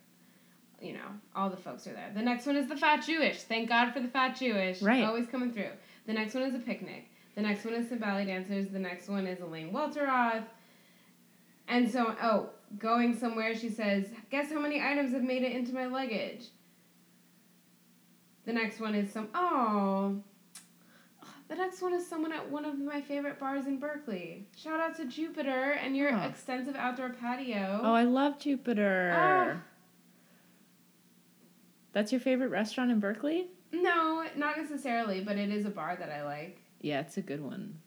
you 0.80 0.94
know, 0.94 1.06
all 1.34 1.50
the 1.50 1.56
folks 1.56 1.86
are 1.86 1.92
there. 1.92 2.10
The 2.14 2.22
next 2.22 2.46
one 2.46 2.56
is 2.56 2.66
the 2.66 2.76
Fat 2.76 3.04
Jewish. 3.04 3.42
Thank 3.42 3.68
God 3.68 3.92
for 3.92 4.00
the 4.00 4.08
Fat 4.08 4.36
Jewish. 4.36 4.80
Right. 4.80 5.04
Always 5.04 5.26
coming 5.26 5.52
through. 5.52 5.70
The 6.06 6.12
next 6.12 6.34
one 6.34 6.44
is 6.44 6.54
a 6.54 6.58
picnic. 6.58 7.10
The 7.34 7.42
next 7.42 7.64
one 7.64 7.74
is 7.74 7.88
some 7.88 7.98
ballet 7.98 8.26
dancers. 8.26 8.68
The 8.68 8.78
next 8.78 9.08
one 9.08 9.26
is 9.26 9.40
Elaine 9.40 9.72
Welteroth. 9.72 10.44
And 11.68 11.90
so, 11.90 12.14
oh, 12.22 12.50
going 12.78 13.16
somewhere, 13.16 13.54
she 13.54 13.68
says, 13.70 14.06
Guess 14.30 14.52
how 14.52 14.60
many 14.60 14.80
items 14.82 15.12
have 15.12 15.22
made 15.22 15.42
it 15.42 15.52
into 15.52 15.72
my 15.74 15.86
luggage? 15.86 16.46
The 18.46 18.52
next 18.52 18.80
one 18.80 18.94
is 18.94 19.10
some, 19.10 19.28
oh. 19.34 20.16
The 21.48 21.56
next 21.56 21.82
one 21.82 21.92
is 21.94 22.06
someone 22.06 22.32
at 22.32 22.50
one 22.50 22.64
of 22.64 22.78
my 22.78 23.00
favorite 23.02 23.38
bars 23.38 23.66
in 23.66 23.78
Berkeley. 23.78 24.46
Shout 24.56 24.80
out 24.80 24.96
to 24.96 25.04
Jupiter 25.06 25.72
and 25.72 25.96
your 25.96 26.12
Huh. 26.12 26.28
extensive 26.28 26.74
outdoor 26.76 27.10
patio. 27.10 27.80
Oh, 27.82 27.92
I 27.92 28.04
love 28.04 28.38
Jupiter. 28.38 29.12
Ah. 29.14 29.60
That's 31.92 32.12
your 32.12 32.20
favorite 32.20 32.48
restaurant 32.48 32.90
in 32.90 32.98
Berkeley? 32.98 33.48
No, 33.72 34.26
not 34.36 34.56
necessarily, 34.56 35.20
but 35.20 35.36
it 35.36 35.50
is 35.50 35.64
a 35.64 35.70
bar 35.70 35.96
that 35.96 36.10
I 36.10 36.24
like. 36.24 36.60
Yeah, 36.80 37.00
it's 37.00 37.16
a 37.18 37.22
good 37.22 37.42
one. 37.42 37.78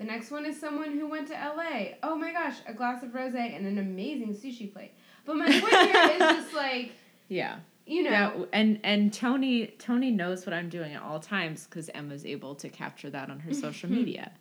The 0.00 0.06
next 0.06 0.30
one 0.30 0.46
is 0.46 0.58
someone 0.58 0.92
who 0.98 1.06
went 1.06 1.28
to 1.28 1.34
LA. 1.34 1.90
Oh 2.02 2.16
my 2.16 2.32
gosh, 2.32 2.54
a 2.66 2.72
glass 2.72 3.02
of 3.02 3.14
rose 3.14 3.34
and 3.34 3.66
an 3.66 3.76
amazing 3.78 4.34
sushi 4.34 4.72
plate. 4.72 4.92
But 5.26 5.36
my 5.36 5.44
point 5.46 5.72
here 5.72 6.10
is 6.14 6.18
just 6.18 6.54
like, 6.54 6.92
Yeah. 7.28 7.56
you 7.86 8.02
know, 8.04 8.10
Yeah, 8.10 8.44
and 8.54 8.80
and 8.82 9.12
Tony 9.12 9.66
Tony 9.78 10.10
knows 10.10 10.46
what 10.46 10.54
I'm 10.54 10.70
doing 10.70 10.94
at 10.94 11.02
all 11.02 11.20
times 11.20 11.64
because 11.64 11.90
Emma's 11.94 12.24
able 12.24 12.54
to 12.56 12.70
capture 12.70 13.10
that 13.10 13.28
on 13.30 13.40
her 13.40 13.52
social 13.52 13.90
media. 13.98 14.32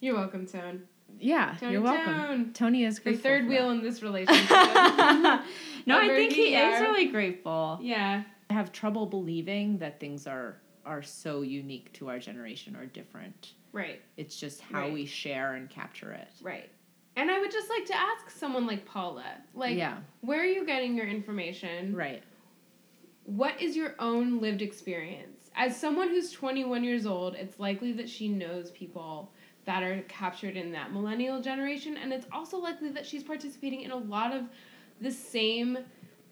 you're 0.00 0.16
welcome, 0.16 0.46
Tone. 0.46 0.82
Yeah, 1.20 1.54
Tony 1.60 1.72
you're 1.72 1.80
welcome. 1.82 2.14
Tone. 2.14 2.50
Tony 2.52 2.84
is 2.84 2.98
grateful. 2.98 3.22
The 3.22 3.28
third 3.28 3.48
wheel 3.48 3.68
that. 3.68 3.76
in 3.76 3.82
this 3.84 4.02
relationship. 4.08 4.50
no, 4.50 5.98
I 5.98 6.08
think 6.08 6.32
he 6.32 6.56
is 6.56 6.80
really 6.80 7.06
grateful. 7.06 7.78
yeah. 7.80 8.24
I 8.50 8.52
have 8.52 8.72
trouble 8.72 9.06
believing 9.06 9.78
that 9.78 10.00
things 10.00 10.26
are 10.26 10.56
are 10.84 11.02
so 11.02 11.42
unique 11.42 11.92
to 11.94 12.08
our 12.08 12.18
generation 12.18 12.74
or 12.76 12.86
different. 12.86 13.54
Right, 13.76 14.00
It's 14.16 14.40
just 14.40 14.62
how 14.62 14.80
Right. 14.84 14.92
we 14.92 15.04
share 15.04 15.54
and 15.54 15.68
capture 15.68 16.10
it. 16.12 16.28
right. 16.40 16.70
And 17.14 17.30
I 17.30 17.38
would 17.38 17.50
just 17.50 17.68
like 17.68 17.84
to 17.86 17.94
ask 17.94 18.30
someone 18.30 18.66
like 18.66 18.86
Paula, 18.86 19.42
like, 19.54 19.76
yeah, 19.76 19.98
where 20.22 20.40
are 20.40 20.46
you 20.46 20.64
getting 20.64 20.96
your 20.96 21.06
information? 21.06 21.94
right. 21.94 22.22
What 23.24 23.60
is 23.60 23.76
your 23.76 23.94
own 23.98 24.40
lived 24.40 24.62
experience? 24.62 25.50
As 25.56 25.76
someone 25.78 26.08
who's 26.08 26.30
21 26.32 26.84
years 26.84 27.04
old, 27.06 27.34
it's 27.34 27.58
likely 27.58 27.92
that 27.92 28.08
she 28.08 28.28
knows 28.28 28.70
people 28.70 29.30
that 29.66 29.82
are 29.82 30.00
captured 30.02 30.56
in 30.56 30.72
that 30.72 30.92
millennial 30.92 31.42
generation, 31.42 31.96
and 31.98 32.12
it's 32.14 32.26
also 32.32 32.56
likely 32.56 32.88
that 32.90 33.04
she's 33.04 33.24
participating 33.24 33.82
in 33.82 33.90
a 33.90 33.96
lot 33.96 34.32
of 34.32 34.44
the 35.00 35.10
same 35.10 35.76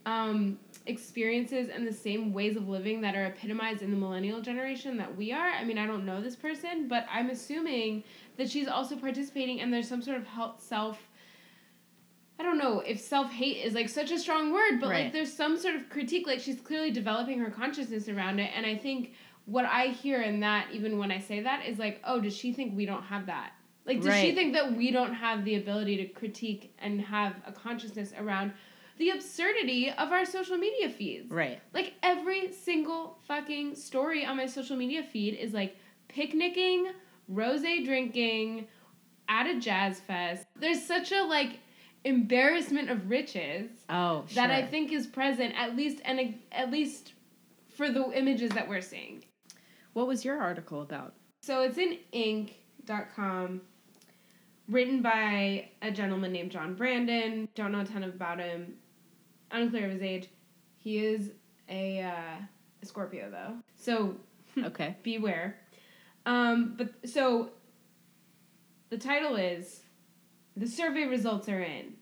um, 0.06 0.58
experiences 0.86 1.68
and 1.70 1.86
the 1.86 1.92
same 1.92 2.32
ways 2.32 2.56
of 2.56 2.68
living 2.68 3.00
that 3.00 3.14
are 3.14 3.26
epitomized 3.26 3.82
in 3.82 3.90
the 3.90 3.96
millennial 3.96 4.40
generation 4.40 4.96
that 4.98 5.16
we 5.16 5.32
are. 5.32 5.48
I 5.48 5.64
mean, 5.64 5.78
I 5.78 5.86
don't 5.86 6.04
know 6.04 6.20
this 6.20 6.36
person, 6.36 6.88
but 6.88 7.06
I'm 7.10 7.30
assuming 7.30 8.04
that 8.36 8.50
she's 8.50 8.68
also 8.68 8.96
participating, 8.96 9.60
and 9.60 9.72
there's 9.72 9.88
some 9.88 10.02
sort 10.02 10.18
of 10.18 10.26
health, 10.26 10.62
self. 10.62 10.98
I 12.38 12.42
don't 12.42 12.58
know 12.58 12.80
if 12.80 13.00
self 13.00 13.30
hate 13.30 13.64
is 13.64 13.74
like 13.74 13.88
such 13.88 14.10
a 14.10 14.18
strong 14.18 14.52
word, 14.52 14.80
but 14.80 14.90
Right. 14.90 15.04
like 15.04 15.12
there's 15.12 15.32
some 15.32 15.56
sort 15.56 15.76
of 15.76 15.88
critique. 15.88 16.26
Like 16.26 16.40
she's 16.40 16.60
clearly 16.60 16.90
developing 16.90 17.38
her 17.38 17.50
consciousness 17.50 18.08
around 18.08 18.40
it, 18.40 18.50
and 18.54 18.66
I 18.66 18.76
think 18.76 19.12
what 19.46 19.64
I 19.66 19.88
hear 19.88 20.20
in 20.22 20.40
that, 20.40 20.68
even 20.72 20.98
when 20.98 21.10
I 21.10 21.18
say 21.18 21.40
that, 21.40 21.64
is 21.66 21.78
like, 21.78 22.00
oh, 22.04 22.20
does 22.20 22.36
she 22.36 22.52
think 22.52 22.76
we 22.76 22.86
don't 22.86 23.02
have 23.02 23.26
that? 23.26 23.52
Like, 23.86 24.00
does 24.00 24.14
she 24.18 24.34
think 24.34 24.54
that 24.54 24.74
we 24.74 24.90
don't 24.90 25.12
have 25.12 25.44
the 25.44 25.56
ability 25.56 25.98
to 25.98 26.06
critique 26.06 26.74
and 26.78 27.00
have 27.02 27.34
a 27.46 27.52
consciousness 27.52 28.14
around 28.18 28.52
the 28.98 29.10
absurdity 29.10 29.90
of 29.90 30.12
our 30.12 30.24
social 30.24 30.56
media 30.56 30.88
feeds? 30.88 31.30
Right. 31.30 31.60
Like 31.72 31.94
every 32.02 32.52
single 32.52 33.18
fucking 33.26 33.74
story 33.74 34.24
on 34.24 34.36
my 34.36 34.46
social 34.46 34.76
media 34.76 35.02
feed 35.02 35.34
is 35.34 35.52
like 35.52 35.76
picnicking, 36.08 36.92
rose 37.28 37.62
drinking, 37.62 38.66
at 39.28 39.46
a 39.46 39.58
jazz 39.58 40.00
fest. 40.00 40.46
There's 40.56 40.82
such 40.82 41.12
a 41.12 41.22
like 41.22 41.58
embarrassment 42.04 42.90
of 42.90 43.08
riches 43.08 43.70
Oh, 43.88 44.24
sure. 44.28 44.34
that 44.34 44.50
I 44.50 44.66
think 44.66 44.92
is 44.92 45.06
present 45.06 45.54
at 45.56 45.74
least 45.74 46.00
and 46.04 46.34
at 46.52 46.70
least 46.70 47.14
for 47.76 47.90
the 47.90 48.10
images 48.12 48.50
that 48.50 48.68
we're 48.68 48.82
seeing. 48.82 49.24
What 49.94 50.06
was 50.06 50.24
your 50.24 50.38
article 50.40 50.82
about? 50.82 51.14
So 51.42 51.62
it's 51.62 51.78
in 51.78 51.98
Inc.com, 52.12 53.60
written 54.68 55.02
by 55.02 55.68
a 55.82 55.90
gentleman 55.90 56.32
named 56.32 56.50
John 56.50 56.74
Brandon. 56.74 57.48
Don't 57.54 57.72
know 57.72 57.80
a 57.80 57.84
ton 57.84 58.04
about 58.04 58.38
him. 58.38 58.74
Unclear 59.50 59.86
of 59.86 59.92
his 59.92 60.02
age. 60.02 60.28
He 60.78 60.98
is 60.98 61.30
a, 61.68 62.02
uh, 62.02 62.36
a 62.82 62.86
Scorpio 62.86 63.30
though, 63.30 63.56
so 63.76 64.16
Okay. 64.58 64.96
beware. 65.02 65.56
Um, 66.26 66.74
but 66.76 67.08
so 67.08 67.50
the 68.90 68.98
title 68.98 69.36
is 69.36 69.82
the 70.56 70.66
survey 70.66 71.04
results 71.04 71.48
are 71.48 71.60
in 71.62 71.94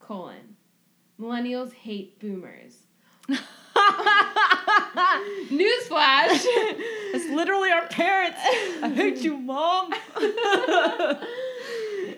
colon 0.00 0.56
millennials 1.20 1.72
hate 1.72 2.18
boomers. 2.20 2.78
Newsflash. 5.50 6.44
It's 7.14 7.32
literally 7.34 7.70
our 7.70 7.86
parents. 7.88 8.38
I 8.82 8.90
hate 8.94 9.18
you, 9.18 9.36
mom. 9.38 9.92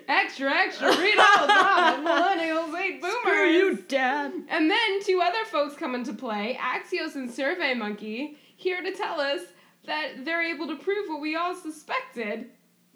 extra, 0.07 0.51
extra, 0.51 0.89
read 0.97 1.17
all 1.17 1.43
about 1.45 1.99
it. 1.99 2.05
Millennials 2.05 2.77
hate 2.77 3.01
boomers. 3.01 3.17
Screw 3.21 3.49
you, 3.49 3.75
dad. 3.87 4.33
And 4.49 4.69
then 4.69 5.03
two 5.03 5.21
other 5.23 5.43
folks 5.45 5.75
come 5.75 5.95
into 5.95 6.13
play 6.13 6.57
Axios 6.61 7.15
and 7.15 7.29
SurveyMonkey, 7.29 8.35
here 8.55 8.81
to 8.81 8.91
tell 8.93 9.19
us 9.19 9.41
that 9.85 10.25
they're 10.25 10.43
able 10.43 10.67
to 10.67 10.75
prove 10.75 11.07
what 11.09 11.21
we 11.21 11.35
all 11.35 11.55
suspected. 11.55 12.47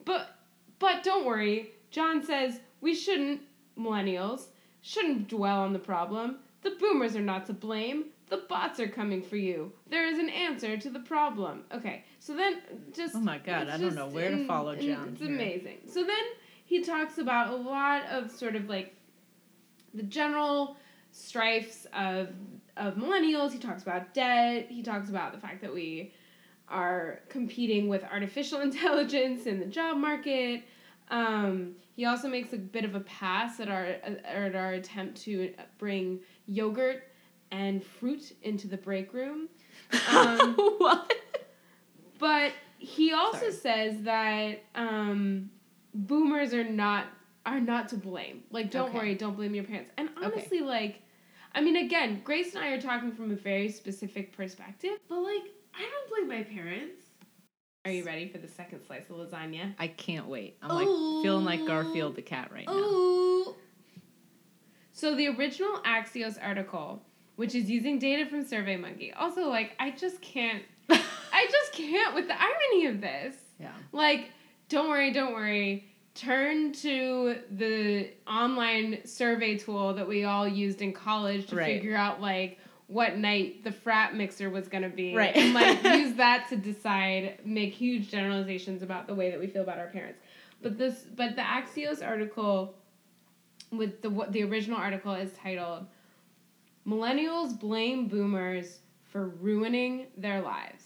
But, 0.05 0.35
but 0.79 1.03
don't 1.03 1.25
worry, 1.25 1.71
John 1.91 2.23
says 2.23 2.59
we 2.81 2.95
shouldn't, 2.95 3.41
millennials, 3.77 4.45
shouldn't 4.81 5.27
dwell 5.27 5.59
on 5.61 5.73
the 5.73 5.79
problem. 5.79 6.37
The 6.63 6.71
boomers 6.79 7.15
are 7.15 7.21
not 7.21 7.45
to 7.47 7.53
blame. 7.53 8.05
The 8.29 8.43
bots 8.47 8.79
are 8.79 8.87
coming 8.87 9.21
for 9.21 9.35
you. 9.35 9.73
There 9.89 10.07
is 10.07 10.17
an 10.17 10.29
answer 10.29 10.77
to 10.77 10.89
the 10.89 10.99
problem. 11.01 11.63
Okay, 11.73 12.05
so 12.19 12.33
then 12.35 12.61
just. 12.95 13.13
Oh 13.15 13.19
my 13.19 13.37
God, 13.39 13.67
I 13.67 13.77
don't 13.77 13.93
know 13.95 14.07
where 14.07 14.29
to 14.29 14.37
in- 14.41 14.47
follow 14.47 14.71
in- 14.71 14.81
John 14.87 15.09
It's 15.13 15.21
here. 15.21 15.35
amazing. 15.35 15.79
So 15.91 16.03
then 16.05 16.23
he 16.71 16.81
talks 16.81 17.17
about 17.17 17.49
a 17.49 17.55
lot 17.57 18.05
of 18.05 18.31
sort 18.31 18.55
of 18.55 18.69
like 18.69 18.95
the 19.93 20.03
general 20.03 20.77
strifes 21.11 21.85
of 21.93 22.29
of 22.77 22.95
millennials. 22.95 23.51
He 23.51 23.59
talks 23.59 23.83
about 23.83 24.13
debt. 24.13 24.67
He 24.69 24.81
talks 24.81 25.09
about 25.09 25.33
the 25.33 25.37
fact 25.37 25.61
that 25.63 25.73
we 25.73 26.13
are 26.69 27.19
competing 27.27 27.89
with 27.89 28.05
artificial 28.05 28.61
intelligence 28.69 29.47
in 29.47 29.59
the 29.59 29.65
job 29.65 29.97
market. 29.97 30.63
Um, 31.09 31.75
he 31.97 32.05
also 32.05 32.29
makes 32.29 32.53
a 32.53 32.57
bit 32.57 32.85
of 32.85 32.95
a 32.95 33.01
pass 33.01 33.59
at 33.59 33.67
our 33.67 33.87
at 34.23 34.55
our 34.55 34.71
attempt 34.71 35.21
to 35.23 35.53
bring 35.77 36.21
yogurt 36.45 37.03
and 37.51 37.83
fruit 37.83 38.31
into 38.43 38.69
the 38.69 38.77
break 38.77 39.13
room. 39.13 39.49
Um, 40.07 40.55
what? 40.77 41.13
but 42.17 42.53
he 42.77 43.11
also 43.11 43.49
Sorry. 43.49 43.91
says 43.91 44.03
that 44.03 44.63
um, 44.73 45.49
boomers 45.93 46.53
are 46.53 46.63
not 46.63 47.05
are 47.45 47.59
not 47.59 47.89
to 47.89 47.97
blame. 47.97 48.43
Like, 48.51 48.69
don't 48.69 48.89
Okay. 48.89 48.97
worry, 48.97 49.15
don't 49.15 49.35
blame 49.35 49.55
your 49.55 49.63
parents. 49.63 49.89
And 49.97 50.09
Okay. 50.09 50.25
honestly, 50.27 50.61
like, 50.61 51.01
I 51.55 51.61
mean, 51.61 51.75
again, 51.75 52.21
Grace 52.23 52.53
and 52.53 52.63
I 52.63 52.69
are 52.69 52.79
talking 52.81 53.11
from 53.11 53.31
a 53.31 53.35
very 53.35 53.69
specific 53.69 54.31
perspective, 54.31 54.99
but 55.09 55.21
like, 55.21 55.41
I 55.73 55.81
don't 55.81 56.09
blame 56.09 56.27
my 56.37 56.43
parents. 56.43 57.01
Are 57.83 57.91
you 57.91 58.03
ready 58.03 58.27
for 58.27 58.37
the 58.37 58.47
second 58.47 58.81
slice 58.85 59.09
of 59.09 59.15
lasagna? 59.15 59.73
I 59.79 59.87
can't 59.87 60.27
wait. 60.27 60.57
I'm 60.61 60.69
like 60.69 60.87
feeling 61.23 61.45
like 61.45 61.65
Garfield 61.65 62.15
the 62.15 62.21
cat 62.21 62.51
right 62.53 62.67
now. 62.67 63.53
So 64.93 65.15
the 65.15 65.29
original 65.29 65.79
Axios 65.79 66.37
article, 66.39 67.01
which 67.37 67.55
is 67.55 67.71
using 67.71 67.97
data 67.97 68.29
from 68.29 68.45
SurveyMonkey, 68.45 69.13
also 69.17 69.47
like 69.49 69.71
I 69.79 69.89
just 69.91 70.21
can't, 70.21 70.61
I 70.89 71.47
just 71.49 71.73
can't 71.73 72.13
with 72.13 72.27
the 72.27 72.39
irony 72.39 72.85
of 72.85 73.01
this. 73.01 73.35
Yeah. 73.59 73.71
Like, 73.91 74.29
don't 74.71 74.89
worry, 74.89 75.11
don't 75.11 75.33
worry. 75.33 75.85
Turn 76.15 76.71
to 76.73 77.35
the 77.51 78.09
online 78.25 78.99
survey 79.05 79.57
tool 79.57 79.93
that 79.93 80.07
we 80.07 80.23
all 80.23 80.47
used 80.47 80.81
in 80.81 80.93
college 80.93 81.47
to 81.47 81.55
Right. 81.57 81.65
figure 81.65 81.95
out 81.95 82.21
like 82.21 82.57
what 82.87 83.17
night 83.17 83.63
the 83.63 83.71
frat 83.71 84.15
mixer 84.15 84.49
was 84.49 84.67
gonna 84.67 84.89
be. 84.89 85.13
Right. 85.15 85.35
And 85.35 85.53
like 85.53 85.83
use 85.99 86.15
that 86.15 86.47
to 86.49 86.55
decide, 86.55 87.39
make 87.45 87.73
huge 87.73 88.09
generalizations 88.09 88.81
about 88.81 89.07
the 89.07 89.13
way 89.15 89.29
that 89.29 89.39
we 89.39 89.47
feel 89.47 89.61
about 89.61 89.77
our 89.77 89.87
parents. 89.87 90.19
But 90.61 90.77
this 90.77 91.03
but 91.15 91.35
the 91.35 91.41
Axios 91.41 92.05
article 92.05 92.75
with 93.71 94.01
the 94.01 94.09
what 94.09 94.31
the 94.31 94.43
original 94.43 94.77
article 94.77 95.13
is 95.13 95.31
titled 95.33 95.85
Millennials 96.87 97.57
blame 97.59 98.07
boomers 98.07 98.79
for 99.03 99.27
ruining 99.27 100.07
their 100.17 100.41
lives. 100.41 100.83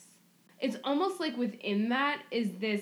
It's 0.59 0.77
almost 0.83 1.19
like 1.19 1.37
within 1.37 1.89
that 1.89 2.21
is 2.31 2.51
this 2.59 2.81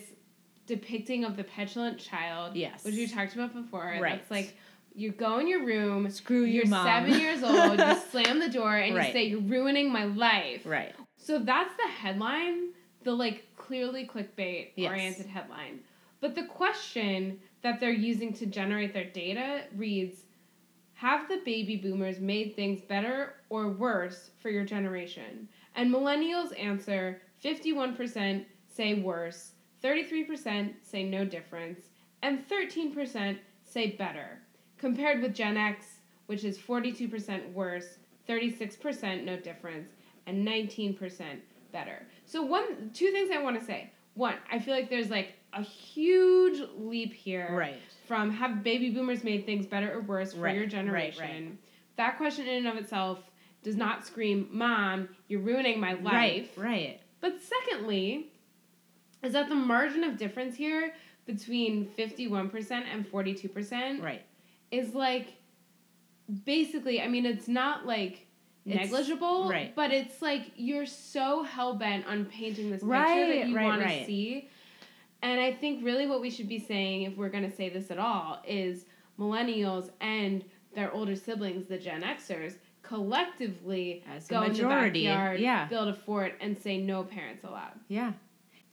depicting 0.66 1.24
of 1.26 1.36
the 1.38 1.44
petulant 1.44 1.98
child. 2.00 2.56
Yes. 2.56 2.84
Which 2.84 2.96
we 2.96 3.08
talked 3.08 3.34
about 3.36 3.54
before. 3.54 3.98
Right. 4.02 4.18
That's 4.20 4.32
like 4.32 4.56
you 4.96 5.12
go 5.12 5.40
in 5.40 5.48
your 5.48 5.66
room, 5.66 6.10
Screw 6.10 6.44
you, 6.44 6.62
you're 6.62 6.68
mom. 6.68 6.86
seven 6.86 7.20
years 7.20 7.44
old, 7.44 7.80
you 7.80 7.96
slam 8.12 8.40
the 8.40 8.50
door 8.50 8.76
and 8.78 8.96
Right. 8.96 9.08
you 9.08 9.14
say, 9.14 9.24
You're 9.26 9.42
ruining 9.42 9.92
my 9.92 10.06
life. 10.06 10.66
Right. 10.66 10.94
So 11.18 11.40
that's 11.40 11.74
the 11.78 11.88
headline, 11.90 12.70
the 13.04 13.14
like 13.14 13.46
clearly 13.58 14.06
clickbait 14.08 14.70
Yes. 14.76 14.90
oriented 14.92 15.26
headline. 15.28 15.80
But 16.22 16.36
the 16.36 16.44
question 16.46 17.40
that 17.64 17.80
they're 17.80 17.92
using 17.92 18.34
to 18.34 18.46
generate 18.46 18.94
their 18.94 19.06
data 19.06 19.64
reads 19.76 20.22
Have 20.94 21.28
the 21.28 21.42
baby 21.44 21.76
boomers 21.78 22.20
made 22.20 22.56
things 22.56 22.82
better 22.82 23.36
or 23.50 23.70
worse 23.70 24.30
for 24.40 24.50
your 24.50 24.64
generation? 24.64 25.50
And 25.76 25.92
millennials 25.94 26.58
answer 26.62 27.20
51% 27.44 28.46
say 28.68 28.94
worse, 28.96 29.53
33% 29.84 30.74
say 30.82 31.04
no 31.04 31.26
difference, 31.26 31.90
and 32.22 32.48
13% 32.48 33.38
say 33.64 33.92
better. 33.92 34.40
Compared 34.78 35.22
with 35.22 35.34
Gen 35.36 35.58
X, 35.58 35.86
which 36.28 36.44
is 36.44 36.58
42% 36.58 37.52
worse, 37.54 37.98
36% 38.28 39.24
no 39.26 39.36
difference, 39.38 39.90
and 40.26 40.48
19% 40.48 40.98
better. 41.72 42.06
So 42.26 42.42
one 42.42 42.92
two 42.94 43.12
things 43.12 43.30
I 43.32 43.42
want 43.42 43.60
to 43.60 43.66
say. 43.66 43.90
One, 44.16 44.36
I 44.52 44.60
feel 44.60 44.74
like 44.74 44.90
there's 44.90 45.10
like 45.10 45.34
a 45.54 45.62
huge 45.62 46.62
leap 46.78 47.14
here 47.14 47.54
Right. 47.56 47.76
from 48.08 48.30
have 48.32 48.64
baby 48.64 48.92
boomers 48.92 49.24
made 49.24 49.46
things 49.46 49.66
better 49.66 49.94
or 49.94 50.02
worse 50.02 50.34
for 50.34 50.42
Right, 50.42 50.56
your 50.56 50.66
generation. 50.66 51.22
right. 51.48 51.58
That 51.98 52.18
question 52.18 52.48
in 52.48 52.66
and 52.66 52.68
of 52.68 52.82
itself 52.82 53.20
does 53.64 53.76
not 53.76 54.06
scream, 54.06 54.48
"Mom, 54.52 55.10
you're 55.28 55.40
ruining 55.42 55.80
my 55.80 55.94
life." 55.94 56.04
Right. 56.14 56.52
Right. 56.58 57.00
But 57.22 57.42
secondly, 57.42 58.32
is 59.24 59.34
that 59.34 59.50
the 59.50 59.56
margin 59.56 60.04
of 60.04 60.18
difference 60.18 60.56
here 60.56 60.94
between 61.26 61.88
51% 61.98 62.72
and 62.94 63.10
42% 63.10 64.02
Right. 64.04 64.22
is 64.72 64.94
like 64.94 65.28
basically, 66.46 67.02
I 67.02 67.08
mean, 67.08 67.26
it's 67.26 67.48
not 67.48 67.86
like 67.86 68.28
It's- 68.66 68.90
negligible, 68.92 69.50
right. 69.50 69.74
but 69.76 69.92
it's 69.92 70.22
like 70.22 70.52
you're 70.56 70.86
so 70.86 71.44
hell 71.44 71.76
bent 71.76 72.06
on 72.08 72.26
painting 72.26 72.70
this 72.72 72.82
picture 72.82 72.92
Right, 72.92 73.28
that 73.40 73.48
you 73.48 73.56
right, 73.56 73.66
want 73.66 73.82
right. 73.82 74.00
to 74.02 74.06
see. 74.06 74.50
And 75.22 75.40
I 75.40 75.54
think 75.54 75.84
really 75.86 76.06
what 76.06 76.20
we 76.22 76.30
should 76.30 76.50
be 76.50 76.60
saying, 76.60 77.04
if 77.04 77.16
we're 77.16 77.30
going 77.30 77.50
to 77.50 77.56
say 77.56 77.70
this 77.70 77.92
at 77.92 77.98
all, 77.98 78.42
is 78.46 78.86
millennials 79.18 79.90
and 80.02 80.44
their 80.76 80.92
older 80.94 81.16
siblings, 81.16 81.68
the 81.68 81.78
Gen 81.78 82.02
Xers, 82.04 82.58
collectively 82.82 84.04
As 84.14 84.28
go 84.28 84.42
majority, 84.42 85.06
in 85.06 85.12
the 85.12 85.16
backyard, 85.16 85.40
yeah. 85.40 85.66
build 85.68 85.88
a 85.88 85.94
fort, 85.94 86.34
and 86.42 86.58
say 86.58 86.78
no 86.78 87.04
parents 87.04 87.44
allowed. 87.46 87.80
Yeah. 87.88 88.14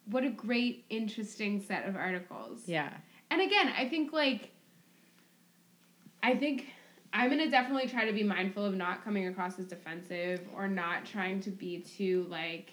What 0.07 0.25
a 0.25 0.31
great, 0.31 0.85
interesting 0.91 1.61
set 1.61 1.89
of 1.89 1.97
articles. 1.97 2.63
Yeah. 2.67 2.91
And 3.31 3.41
again, 3.41 3.73
I 3.77 3.89
think 3.89 4.13
like 4.13 4.51
I 6.23 6.35
think 6.35 6.67
I'm 7.13 7.31
gonna 7.31 7.51
definitely 7.51 7.89
try 7.89 8.05
to 8.07 8.13
be 8.13 8.23
mindful 8.23 8.65
of 8.65 8.75
not 8.75 9.05
coming 9.05 9.27
across 9.29 9.59
as 9.59 9.67
defensive 9.67 10.41
or 10.55 10.69
not 10.69 11.05
trying 11.07 11.41
to 11.43 11.51
be 11.51 11.79
too 11.81 12.27
like 12.29 12.73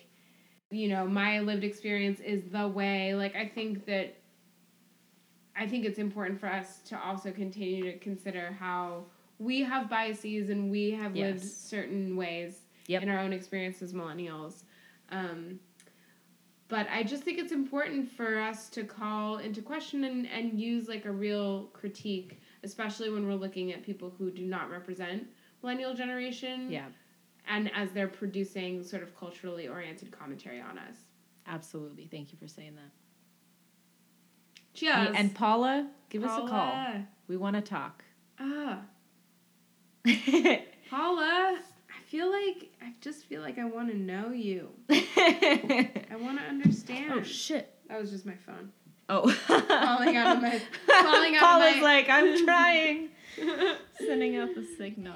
you 0.69 0.89
know, 0.89 1.07
my 1.07 1.39
lived 1.39 1.63
experience 1.63 2.19
is 2.19 2.43
the 2.51 2.67
way. 2.67 3.15
Like 3.15 3.35
I 3.35 3.47
think 3.47 3.85
that 3.85 4.15
I 5.55 5.65
think 5.67 5.85
it's 5.85 5.97
important 5.97 6.39
for 6.39 6.47
us 6.47 6.79
to 6.87 6.99
also 6.99 7.31
continue 7.31 7.83
to 7.91 7.97
consider 7.99 8.55
how 8.59 9.05
we 9.39 9.61
have 9.61 9.89
biases 9.89 10.49
and 10.49 10.69
we 10.69 10.91
have 10.91 11.15
lived 11.15 11.41
certain 11.43 12.15
ways 12.15 12.59
Yep. 12.87 13.03
in 13.03 13.09
our 13.09 13.19
own 13.19 13.33
experience 13.33 13.81
as 13.81 13.93
millennials. 13.93 14.63
Um, 15.09 15.59
but 16.69 16.87
I 16.91 17.03
just 17.03 17.23
think 17.23 17.39
it's 17.39 17.51
important 17.51 18.11
for 18.11 18.39
us 18.39 18.69
to 18.69 18.83
call 18.83 19.37
into 19.37 19.61
question 19.61 20.03
and, 20.03 20.27
and 20.27 20.59
use 20.59 20.87
like 20.87 21.05
a 21.05 21.11
real 21.11 21.65
critique, 21.73 22.41
especially 22.63 23.09
when 23.09 23.25
we're 23.25 23.35
looking 23.35 23.71
at 23.71 23.83
people 23.83 24.13
who 24.17 24.31
do 24.31 24.45
not 24.45 24.69
represent 24.69 25.27
millennial 25.61 25.93
generation. 25.93 26.69
Yeah. 26.69 26.87
And 27.49 27.71
as 27.73 27.91
they're 27.91 28.09
producing 28.09 28.83
sort 28.83 29.03
of 29.03 29.17
culturally 29.17 29.69
oriented 29.69 30.11
commentary 30.11 30.59
on 30.59 30.77
us. 30.77 30.97
Absolutely. 31.47 32.07
Thank 32.11 32.33
you 32.33 32.37
for 32.37 32.47
saying 32.47 32.75
that. 32.75 32.91
Cheers. 34.73 35.15
And 35.15 35.33
Paula, 35.33 35.89
give 36.09 36.23
us 36.23 36.37
a 36.37 36.47
call. 36.47 36.75
We 37.27 37.37
want 37.37 37.55
to 37.55 37.61
talk. 37.61 38.03
Ah, 38.39 38.81
Paula. 40.89 41.59
I 42.07 42.09
feel 42.09 42.31
like 42.31 42.71
I 42.81 42.93
just 43.01 43.25
feel 43.25 43.41
like 43.41 43.57
I 43.59 43.65
want 43.65 43.89
to 43.91 43.97
know 43.97 44.29
you. 44.31 44.69
I 44.89 46.15
want 46.17 46.39
to 46.39 46.45
understand. 46.47 47.11
oh 47.13 47.21
shit. 47.21 47.73
That 47.89 47.99
was 47.99 48.11
just 48.11 48.25
my 48.25 48.35
phone. 48.45 48.71
Oh. 49.09 49.29
Falling 49.29 50.15
out 50.15 50.37
of 50.37 50.41
my- 50.41 50.61
falling 50.87 51.35
out 51.35 51.43
of 51.43 51.49
Paula's 51.49 51.75
my- 51.75 51.81
like, 51.81 52.07
I'm 52.07 52.45
trying. 52.45 53.09
Sending 53.99 54.37
out 54.37 54.55
the 54.55 54.65
signal. 54.77 55.15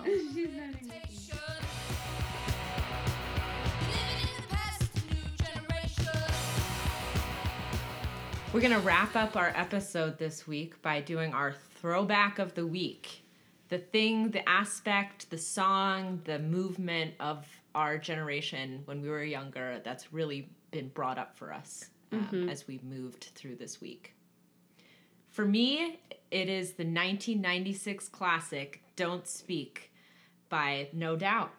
We're 8.54 8.60
going 8.60 8.74
to 8.74 8.80
wrap 8.80 9.16
up 9.16 9.38
our 9.38 9.54
episode 9.56 10.18
this 10.18 10.46
week 10.46 10.82
by 10.82 11.00
doing 11.00 11.34
our 11.34 11.54
throwback 11.80 12.38
of 12.38 12.54
the 12.54 12.68
week. 12.68 13.21
The 13.72 13.78
thing, 13.78 14.32
the 14.32 14.48
aspect, 14.50 15.30
the 15.30 15.38
song, 15.38 16.20
the 16.26 16.40
movement 16.40 17.14
of 17.22 17.48
our 17.74 17.98
generation 17.98 18.82
when 18.84 19.02
we 19.02 19.08
were 19.08 19.24
younger 19.24 19.80
that's 19.86 20.12
really 20.12 20.50
been 20.72 20.90
brought 20.90 21.18
up 21.18 21.38
for 21.38 21.54
us 21.54 21.86
um, 22.12 22.50
as 22.50 22.68
we 22.68 22.82
moved 22.84 23.30
through 23.34 23.56
this 23.56 23.80
week. 23.80 24.14
For 25.30 25.46
me, 25.46 26.02
it 26.32 26.50
is 26.50 26.72
the 26.72 26.84
1996 26.84 28.10
classic 28.10 28.84
Don't 28.98 29.26
Speak 29.26 29.94
by 30.50 30.90
No 30.92 31.16
Doubt. 31.16 31.54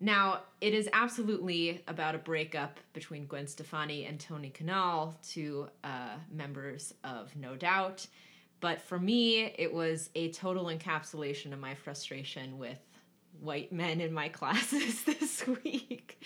Now, 0.00 0.40
it 0.62 0.72
is 0.72 0.88
absolutely 0.94 1.82
about 1.86 2.14
a 2.14 2.18
breakup 2.18 2.80
between 2.94 3.26
Gwen 3.26 3.46
Stefani 3.46 4.06
and 4.06 4.18
Tony 4.18 4.50
Kanal, 4.50 5.14
two 5.22 5.68
uh, 5.84 6.16
members 6.32 6.94
of 7.04 7.34
No 7.36 7.54
Doubt. 7.54 8.06
But 8.60 8.80
for 8.80 8.98
me, 8.98 9.52
it 9.58 9.72
was 9.72 10.08
a 10.14 10.30
total 10.32 10.66
encapsulation 10.66 11.52
of 11.52 11.58
my 11.58 11.74
frustration 11.74 12.58
with 12.58 12.78
white 13.40 13.72
men 13.72 14.00
in 14.00 14.12
my 14.12 14.28
classes 14.30 15.02
this 15.04 15.46
week. 15.46 16.22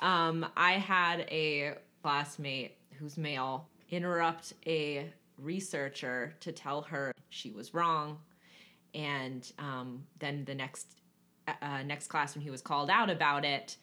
Um, 0.00 0.46
I 0.56 0.72
had 0.72 1.20
a 1.30 1.74
classmate 2.02 2.76
who's 2.98 3.16
male 3.16 3.68
interrupt 3.90 4.52
a 4.66 5.10
researcher 5.38 6.34
to 6.40 6.52
tell 6.52 6.82
her 6.82 7.12
she 7.30 7.50
was 7.50 7.74
wrong. 7.74 8.18
And 8.94 9.50
um, 9.58 10.04
then 10.18 10.44
the 10.44 10.54
next 10.54 10.97
uh, 11.62 11.82
next 11.82 12.08
class 12.08 12.34
when 12.34 12.42
he 12.42 12.50
was 12.50 12.62
called 12.62 12.90
out 12.90 13.10
about 13.10 13.44
it 13.44 13.76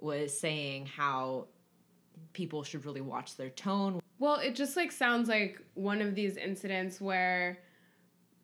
was 0.00 0.38
saying 0.38 0.86
how 0.86 1.46
people 2.32 2.62
should 2.62 2.84
really 2.84 3.00
watch 3.00 3.36
their 3.36 3.50
tone. 3.50 4.00
Well, 4.18 4.36
it 4.36 4.54
just 4.54 4.76
like 4.76 4.92
sounds 4.92 5.28
like 5.28 5.60
one 5.74 6.00
of 6.00 6.14
these 6.14 6.36
incidents 6.36 7.00
where 7.00 7.58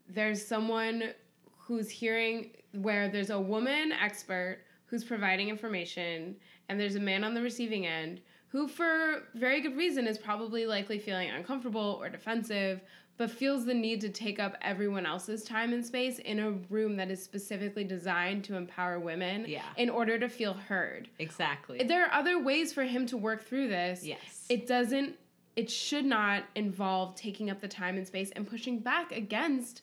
there's 0.09 0.45
someone 0.45 1.15
who's 1.57 1.89
hearing 1.91 2.51
where 2.73 3.09
there's 3.09 3.31
a 3.31 3.41
woman 3.41 3.93
expert 3.93 4.59
who's 4.87 5.05
providing 5.05 5.49
information 5.49 6.37
and 6.69 6.81
there's 6.81 6.97
a 6.97 7.01
man 7.01 7.25
on 7.25 7.35
the 7.35 7.43
receiving 7.43 7.87
end 7.87 8.21
who 8.49 8.67
for 8.67 9.29
very 9.35 9.61
good 9.61 9.77
reason 9.77 10.07
is 10.07 10.19
probably 10.19 10.67
likely 10.67 10.99
feeling 10.99 11.31
uncomfortable 11.31 11.99
or 12.01 12.09
defensive 12.09 12.81
but 13.21 13.31
feels 13.31 13.67
the 13.67 13.75
need 13.75 14.01
to 14.01 14.09
take 14.09 14.39
up 14.41 14.57
everyone 14.63 15.05
else's 15.05 15.45
time 15.45 15.75
and 15.75 15.85
space 15.85 16.19
in 16.21 16.39
a 16.39 16.53
room 16.71 16.97
that 16.97 17.11
is 17.11 17.23
specifically 17.23 17.85
designed 17.85 18.43
to 18.43 18.57
empower 18.57 18.99
women 18.99 19.45
Yeah. 19.47 19.61
in 19.77 19.91
order 19.91 20.19
to 20.19 20.27
feel 20.27 20.55
heard. 20.55 21.11
exactly 21.19 21.83
There 21.85 22.03
are 22.07 22.11
other 22.19 22.43
ways 22.43 22.73
for 22.73 22.83
him 22.83 23.05
to 23.09 23.19
work 23.19 23.45
through 23.45 23.69
this. 23.69 24.07
Yes. 24.07 24.47
It 24.49 24.67
doesn't, 24.67 25.17
it 25.55 25.69
should 25.71 26.07
not 26.07 26.45
involve 26.55 27.15
taking 27.15 27.51
up 27.51 27.61
the 27.61 27.69
time 27.69 27.99
and 27.99 28.07
space 28.07 28.31
and 28.35 28.49
pushing 28.49 28.79
back 28.79 29.13
against 29.13 29.83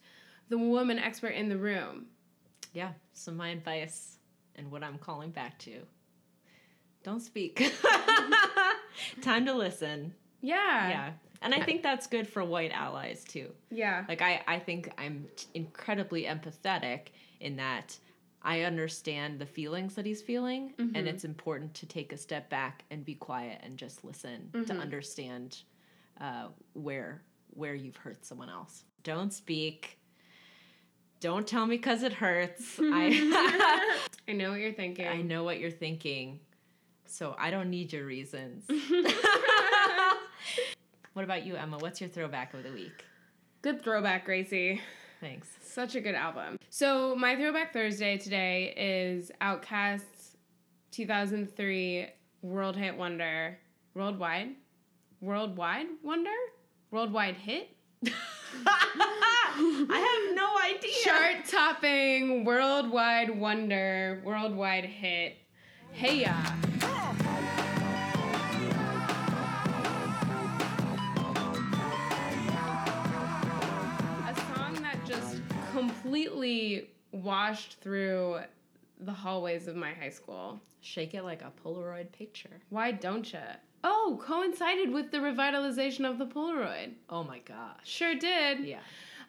the 0.50 0.58
woman 0.58 0.98
expert 0.98 1.36
in 1.36 1.48
the 1.48 1.58
room. 1.60 2.08
yeah 2.74 2.94
so 3.14 3.32
my 3.32 3.50
advice 3.50 4.18
and 4.56 4.72
what 4.72 4.84
i'm 4.84 4.98
calling 4.98 5.30
back 5.30 5.60
to 5.60 5.74
don't 7.04 7.22
speak 7.22 7.54
time 9.22 9.46
to 9.46 9.54
listen 9.54 10.14
Yeah. 10.42 10.90
yeah 10.90 11.12
and 11.42 11.54
i 11.54 11.62
think 11.62 11.84
that's 11.84 12.08
good 12.08 12.28
for 12.28 12.44
white 12.44 12.72
allies 12.72 13.24
too 13.24 13.50
Yeah. 13.70 14.06
Like 14.08 14.22
I, 14.22 14.42
I 14.48 14.60
think 14.60 14.92
I'm 14.98 15.28
t- 15.36 15.48
incredibly 15.54 16.24
empathetic 16.24 17.08
in 17.40 17.56
that 17.58 17.98
I 18.42 18.62
understand 18.62 19.40
the 19.40 19.46
feelings 19.46 19.96
that 19.96 20.06
he's 20.06 20.22
feeling, 20.22 20.74
and 20.78 21.08
it's 21.08 21.26
important 21.26 21.74
to 21.74 21.86
take 21.86 22.14
a 22.14 22.18
step 22.18 22.50
back 22.50 22.84
and 22.92 23.04
be 23.04 23.16
quiet 23.16 23.60
and 23.64 23.76
just 23.78 24.06
listen 24.06 24.50
to 24.68 24.74
understand 24.74 25.58
uh, 26.22 26.48
where 26.74 27.24
where 27.50 27.76
you've 27.76 27.98
hurt 27.98 28.24
someone 28.26 28.50
else. 28.50 28.86
Don't 29.04 29.34
speak. 29.34 30.00
Don't 31.20 31.46
tell 31.48 31.66
me 31.66 31.76
because 31.78 32.04
it 32.04 32.14
hurts. 32.14 32.80
I 32.80 33.98
I 34.30 34.34
know 34.34 34.52
what 34.52 34.60
you're 34.60 34.72
thinking. 34.72 35.08
I 35.08 35.22
know 35.24 35.44
what 35.44 35.60
you're 35.60 35.72
thinking, 35.72 36.40
so 37.06 37.36
I 37.38 37.50
don't 37.52 37.70
need 37.70 37.92
your 37.92 38.06
reasons. 38.06 38.66
what 41.18 41.24
about 41.24 41.48
you, 41.48 41.56
Emma? 41.56 41.80
What's 41.80 42.00
your 42.00 42.12
throwback 42.12 42.54
of 42.54 42.62
the 42.62 42.72
week? 42.72 43.04
Good 43.64 43.84
throwback, 43.84 44.26
Gracie. 44.26 44.80
Thanks. 45.20 45.50
Such 45.64 45.96
a 45.96 46.00
good 46.00 46.14
album. 46.14 46.60
So 46.70 47.16
my 47.16 47.36
throwback 47.36 47.74
Thursday 47.74 48.20
today 48.20 48.72
is 48.78 49.32
Outkast's 49.42 50.38
2003 50.92 52.06
World 52.44 52.78
Hit 52.78 52.96
Wonder, 52.96 53.58
Worldwide, 53.96 54.50
Worldwide 55.20 55.88
Wonder, 56.04 56.30
Worldwide 56.92 57.36
Hit, 57.36 57.70
I 58.68 59.90
have 59.90 60.36
no 60.36 60.56
idea. 60.72 61.04
chart-topping 61.04 62.46
Worldwide 62.46 63.40
Wonder, 63.40 64.22
Worldwide 64.24 64.86
Hit. 64.86 65.38
Hey 65.94 66.22
ya. 66.22 66.36
Completely 76.08 76.90
washed 77.12 77.78
through 77.82 78.40
the 79.02 79.12
hallways 79.12 79.68
of 79.68 79.76
my 79.76 79.94
high 79.94 80.10
school. 80.10 80.60
Shake 80.80 81.14
it 81.14 81.24
like 81.24 81.42
a 81.42 81.52
Polaroid 81.64 82.12
picture. 82.14 82.62
Why 82.70 82.92
don't 82.92 83.32
you? 83.34 83.40
Oh, 83.84 84.20
coincided 84.26 84.92
with 84.92 85.12
the 85.12 85.18
revitalization 85.18 86.10
of 86.10 86.18
the 86.18 86.26
Polaroid. 86.26 86.94
Oh 87.10 87.24
my 87.24 87.40
gosh. 87.40 87.84
Sure 87.84 88.16
did. 88.16 88.60
Yeah. 88.60 88.80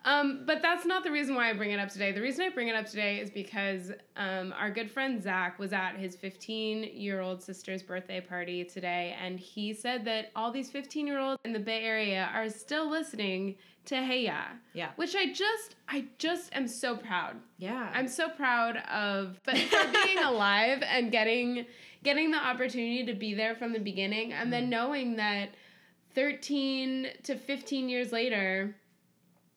Um, 0.05 0.43
but 0.47 0.63
that's 0.63 0.87
not 0.87 1.05
the 1.05 1.11
reason 1.11 1.35
why 1.35 1.51
I 1.51 1.53
bring 1.53 1.73
it 1.73 1.81
up 1.81 1.89
today. 1.89 2.13
The 2.13 2.21
reason 2.23 2.45
I 2.45 2.51
bring 2.51 2.69
it 2.69 2.75
up 2.75 2.87
today 2.87 3.19
is 3.19 3.31
because 3.31 3.93
um, 4.17 4.55
our 4.57 4.71
good 4.71 4.91
friend 4.91 5.23
Zach 5.23 5.59
was 5.59 5.73
at 5.73 5.97
his 5.97 6.17
15 6.17 6.91
year 6.95 7.21
old 7.21 7.43
sister's 7.43 7.83
birthday 7.83 8.21
party 8.21 8.65
today, 8.65 9.17
and 9.23 9.39
he 9.39 9.75
said 9.75 10.05
that 10.05 10.31
all 10.37 10.51
these 10.51 10.71
15 10.71 11.07
year 11.07 11.19
olds 11.19 11.41
in 11.45 11.53
the 11.53 11.59
Bay 11.59 11.83
Area 11.83 12.31
are 12.33 12.49
still 12.49 12.89
listening 12.89 13.57
to 13.87 13.97
Hey 13.97 14.25
Ya. 14.25 14.43
Yeah. 14.75 14.91
Which 14.97 15.17
I 15.17 15.33
just, 15.33 15.77
I 15.89 16.07
just 16.19 16.55
am 16.55 16.69
so 16.69 16.97
proud. 16.97 17.37
Yeah. 17.57 17.91
I'm 17.95 18.09
so 18.09 18.29
proud 18.29 18.77
of 18.91 19.41
but 19.45 19.57
for 19.57 19.93
being 20.05 20.19
alive 20.25 20.83
and 20.83 21.11
getting 21.11 21.67
getting 22.05 22.31
the 22.31 22.39
opportunity 22.39 23.05
to 23.07 23.15
be 23.15 23.35
there 23.35 23.57
from 23.57 23.73
the 23.73 23.81
beginning 23.81 24.33
and 24.33 24.53
then 24.53 24.71
knowing 24.71 25.17
that 25.17 25.49
13 26.15 27.09
to 27.25 27.37
15 27.37 27.89
years 27.89 28.13
later 28.13 28.77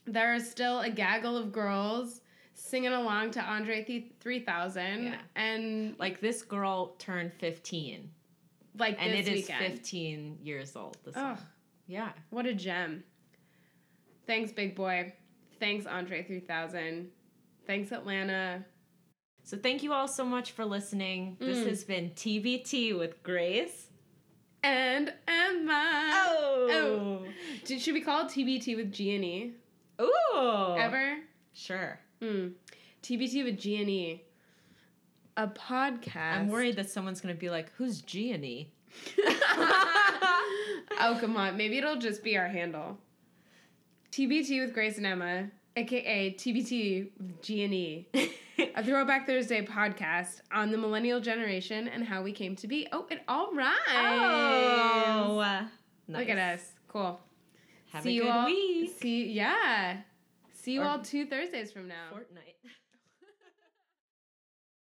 there 0.06 0.34
is 0.34 0.50
still 0.50 0.80
a 0.82 0.90
gaggle 0.90 1.38
of 1.38 1.52
girls 1.52 2.22
singing 2.54 2.92
along 2.94 3.32
to 3.32 3.42
Andre 3.42 3.84
th- 3.84 4.12
3000 4.20 5.04
Yeah. 5.06 5.16
and 5.36 5.96
like 6.00 6.20
this 6.22 6.42
girl 6.42 6.96
turned 7.00 7.34
15 7.34 8.10
like 8.78 8.98
and 9.00 9.12
this 9.14 9.28
it 9.28 9.34
is 9.34 9.48
weekend. 9.48 9.74
15 9.80 10.38
years 10.44 10.76
old. 10.76 10.98
This 11.04 11.14
Oh, 11.18 11.36
song. 11.36 11.38
Yeah. 11.88 12.12
what 12.30 12.46
a 12.46 12.54
gem. 12.54 13.04
Thanks 14.28 14.52
Big 14.52 14.76
Boi. 14.76 15.14
Thanks 15.60 15.86
Andre 15.86 16.24
3000. 16.24 17.10
Thanks 17.68 17.92
Atlanta. 17.92 18.64
So 19.44 19.58
thank 19.58 19.84
you 19.84 19.92
all 19.94 20.08
so 20.08 20.24
much 20.24 20.52
for 20.52 20.64
listening. 20.66 21.36
This 21.40 21.58
Mm. 21.60 21.68
has 21.68 21.84
been 21.84 22.12
TBT 22.12 22.94
with 22.98 23.22
Grace. 23.24 23.88
And 24.64 25.12
Emma. 25.28 26.12
Oh. 26.14 27.26
Did, 27.66 27.82
should 27.82 27.94
we 27.96 28.02
call 28.02 28.26
it 28.26 28.30
TBT 28.30 28.76
with 28.76 28.92
G 28.92 29.16
and 29.16 29.26
E? 29.26 29.54
Ooh. 30.02 30.76
Ever? 30.78 31.18
Sure. 31.54 32.00
Hmm. 32.22 32.50
TBT 33.04 33.44
with 33.44 33.60
G 33.60 33.82
and 33.82 33.90
E. 33.90 34.24
A 35.38 35.48
podcast. 35.48 36.38
I'm 36.38 36.50
worried 36.50 36.76
that 36.76 36.90
someone's 36.90 37.22
going 37.22 37.34
to 37.34 37.40
be 37.40 37.50
like, 37.50 37.72
who's 37.78 38.02
G 38.02 38.32
and 38.32 38.44
E? 38.44 38.72
oh 39.18 41.18
come 41.20 41.38
on, 41.38 41.58
maybe 41.58 41.78
it'll 41.78 41.96
just 41.96 42.24
be 42.24 42.38
our 42.38 42.48
handle. 42.48 42.98
TBT 44.12 44.66
with 44.66 44.74
Grace 44.74 44.98
and 44.98 45.06
Emma, 45.06 45.48
aka 45.78 46.34
TBT 46.34 47.10
with 47.18 47.42
G 47.42 47.64
and 47.64 47.74
E. 47.74 48.08
a 48.76 48.84
Throwback 48.84 49.26
Thursday 49.26 49.66
podcast 49.66 50.42
on 50.52 50.72
the 50.72 50.78
millennial 50.78 51.20
generation 51.20 51.88
and 51.88 52.04
how 52.04 52.22
we 52.22 52.32
came 52.32 52.56
to 52.58 52.68
be. 52.68 52.88
Oh, 52.92 53.08
it 53.10 53.22
all 53.28 53.54
rhymes. 53.54 53.78
Oh, 53.90 55.68
Look 56.08 56.30
at 56.30 56.38
us. 56.38 56.74
Cool. 56.88 57.20
Have 57.92 58.04
See 58.04 58.10
a 58.10 58.14
you 58.14 58.22
good 58.24 58.30
all. 58.32 58.46
week. 58.46 58.92
See, 59.00 59.32
yeah. 59.32 59.98
See 60.54 60.74
you 60.74 60.82
Or- 60.82 60.86
all 60.86 61.00
two 61.00 61.26
Thursdays 61.26 61.72
from 61.72 61.88
now. 61.88 62.10
Fortnight. 62.12 62.56